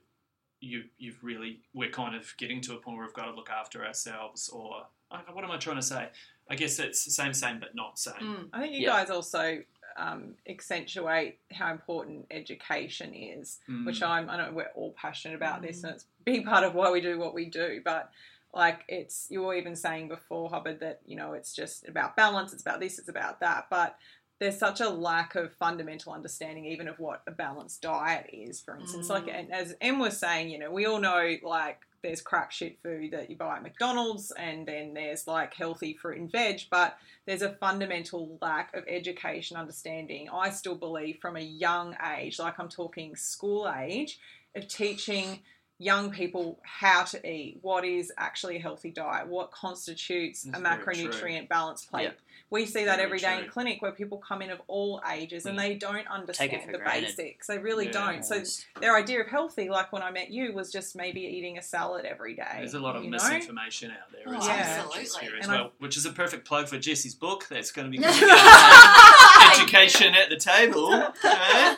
[0.60, 3.50] you you've really we're kind of getting to a point where we've got to look
[3.50, 6.08] after ourselves, or I- what am I trying to say?
[6.50, 8.14] I guess it's the same, same, but not same.
[8.14, 8.48] Mm.
[8.52, 8.88] I think you Yeah.
[8.98, 9.62] guys also
[9.98, 13.84] um, accentuate how important education is, Mm.
[13.84, 14.30] which I'm.
[14.30, 15.84] I know we're all passionate about this, Mm.
[15.84, 17.82] and it's a big part of why we do what we do.
[17.84, 18.10] But
[18.54, 22.54] like, it's you were even saying before, Hubbard, that you know it's just about balance.
[22.54, 22.98] It's about this.
[22.98, 23.66] It's about that.
[23.68, 23.98] But
[24.43, 28.60] there's such a lack of fundamental understanding, even of what a balanced diet is.
[28.60, 29.39] For instance, like Mm.
[29.39, 33.12] and as Em was saying, you know, we all know like there's crap shit food
[33.12, 37.43] that you buy at McDonald's, and then there's like healthy fruit and veg, but there's
[37.43, 40.28] a fundamental lack of education understanding.
[40.28, 44.19] I still believe from a young age, like I'm talking school age,
[44.56, 45.39] of teaching
[45.82, 50.62] young people how to eat, what is actually a healthy diet, what constitutes That's a
[50.62, 52.04] macronutrient balanced plate.
[52.04, 52.10] Yeah.
[52.50, 55.46] We see that Very every day in clinic where people come in of all ages
[55.46, 55.62] and Mm.
[55.62, 57.16] they don't understand the granted.
[57.16, 57.46] basics.
[57.46, 57.92] They really Yeah.
[57.92, 58.22] don't.
[58.24, 58.42] So
[58.78, 62.04] their idea of healthy, like when I met you, was just maybe eating a salad
[62.04, 62.44] every day.
[62.59, 63.16] There's a lot of you know?
[63.16, 64.76] misinformation out there Oh, as, Yeah.
[64.78, 65.28] well, which is absolutely.
[65.28, 67.46] here as And well, which is a perfect plug for Jesse's book.
[67.48, 69.21] That's going to be coming out.
[69.52, 70.92] Education at the table.
[71.24, 71.76] eh?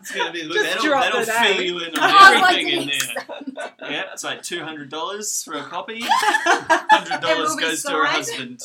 [0.00, 2.82] It's going to be look, Just that'll, that'll fill you in on was like, everything
[2.82, 3.14] in yes.
[3.14, 3.90] there.
[3.90, 6.00] Yeah, it's like two hundred dollars for a copy.
[6.02, 8.60] Hundred dollars be goes to her husband.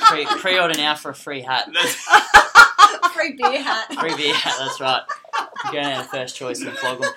[0.00, 1.68] Pre- pre-order now for a free hat.
[1.72, 1.94] That's,
[3.14, 3.92] Free beer hat.
[3.94, 5.02] Free beer hat, that's right.
[5.64, 7.12] You're going out of first choice and flog them.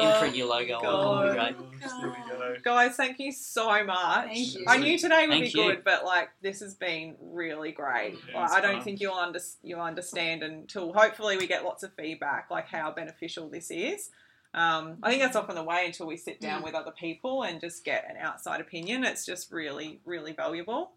[0.00, 0.92] Imprint your logo on them.
[0.92, 1.56] It'll be great.
[2.00, 2.25] there we go.
[2.66, 4.26] Guys, thank you so much.
[4.26, 4.64] Thank you.
[4.66, 5.66] I knew today would Thank be you.
[5.68, 8.18] good, but like this has been really great.
[8.28, 8.82] Yeah, Like, I don't fun.
[8.82, 13.48] think you'll under, you'll understand until hopefully we get lots of feedback, like how beneficial
[13.48, 14.10] this is.
[14.52, 16.64] Um, I think that's often the way until we sit down Mm.
[16.64, 19.04] with other people and just get an outside opinion.
[19.04, 20.90] It's just really, really valuable.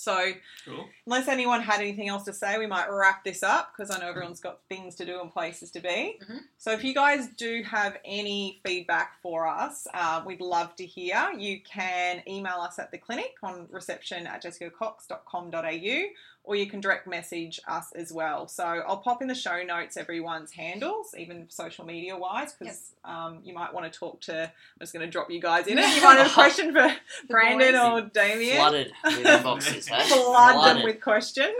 [0.00, 0.32] So,
[0.64, 0.88] Cool.
[1.06, 4.06] unless anyone had anything else to say, we might wrap this up because I know
[4.08, 6.20] everyone's got things to do and places to be.
[6.22, 6.42] Mhm.
[6.56, 11.32] So, if you guys do have any feedback for us, uh, we'd love to hear.
[11.36, 16.04] You can email us at the clinic on reception at jessicacox.com.au
[16.48, 18.48] or you can direct message us as well.
[18.48, 23.40] So, I'll pop in the show notes everyone's handles, even social media wise, because um,
[23.44, 24.44] you might want to talk to.
[24.44, 25.84] I'm just going to drop you guys in it.
[25.98, 26.88] You might have a question for
[27.28, 30.08] Brandon or Dameon Flooded with inboxes, hey?
[30.08, 31.54] flood them with questions.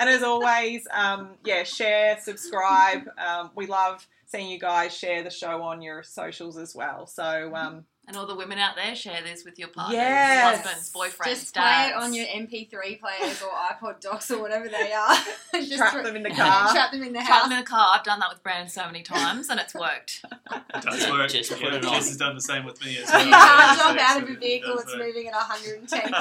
[0.00, 3.02] And as always, um, yeah, share, subscribe.
[3.18, 7.06] Um, we love seeing you guys share the show on your socials as well.
[7.06, 10.64] So um, And all the women out there, share this with your partners, Yes.
[10.64, 13.50] husbands, boyfriends, Just play it on your MP3 players or
[13.90, 15.14] iPod docks or whatever they are.
[15.54, 16.68] Just trap throw- them in the car.
[16.72, 17.42] Trap them in the Trap house.
[17.44, 17.96] them in the car.
[17.96, 20.24] I've done that with Brandon so many times, and it's worked.
[20.50, 21.30] It does work.
[21.30, 21.92] Just put yeah, it on.
[21.92, 23.46] Jess has done the same with me as You well.
[23.46, 25.06] can't jump it's- out of a vehicle that's work.
[25.06, 26.20] moving at 110 k's an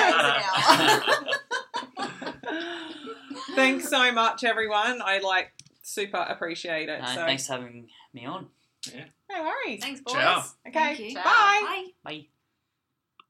[2.06, 2.12] hour.
[3.56, 5.02] Thanks so much, everyone.
[5.02, 5.52] I like
[5.82, 7.02] super appreciate it.
[7.02, 8.48] No, so thanks for having me on.
[9.30, 9.82] No worries.
[9.82, 10.14] Thanks, boys.
[10.16, 10.44] Ciao.
[10.68, 11.16] Okay, Thank you.
[11.16, 11.24] bye.
[11.24, 11.86] Bye.
[12.04, 12.28] Bye.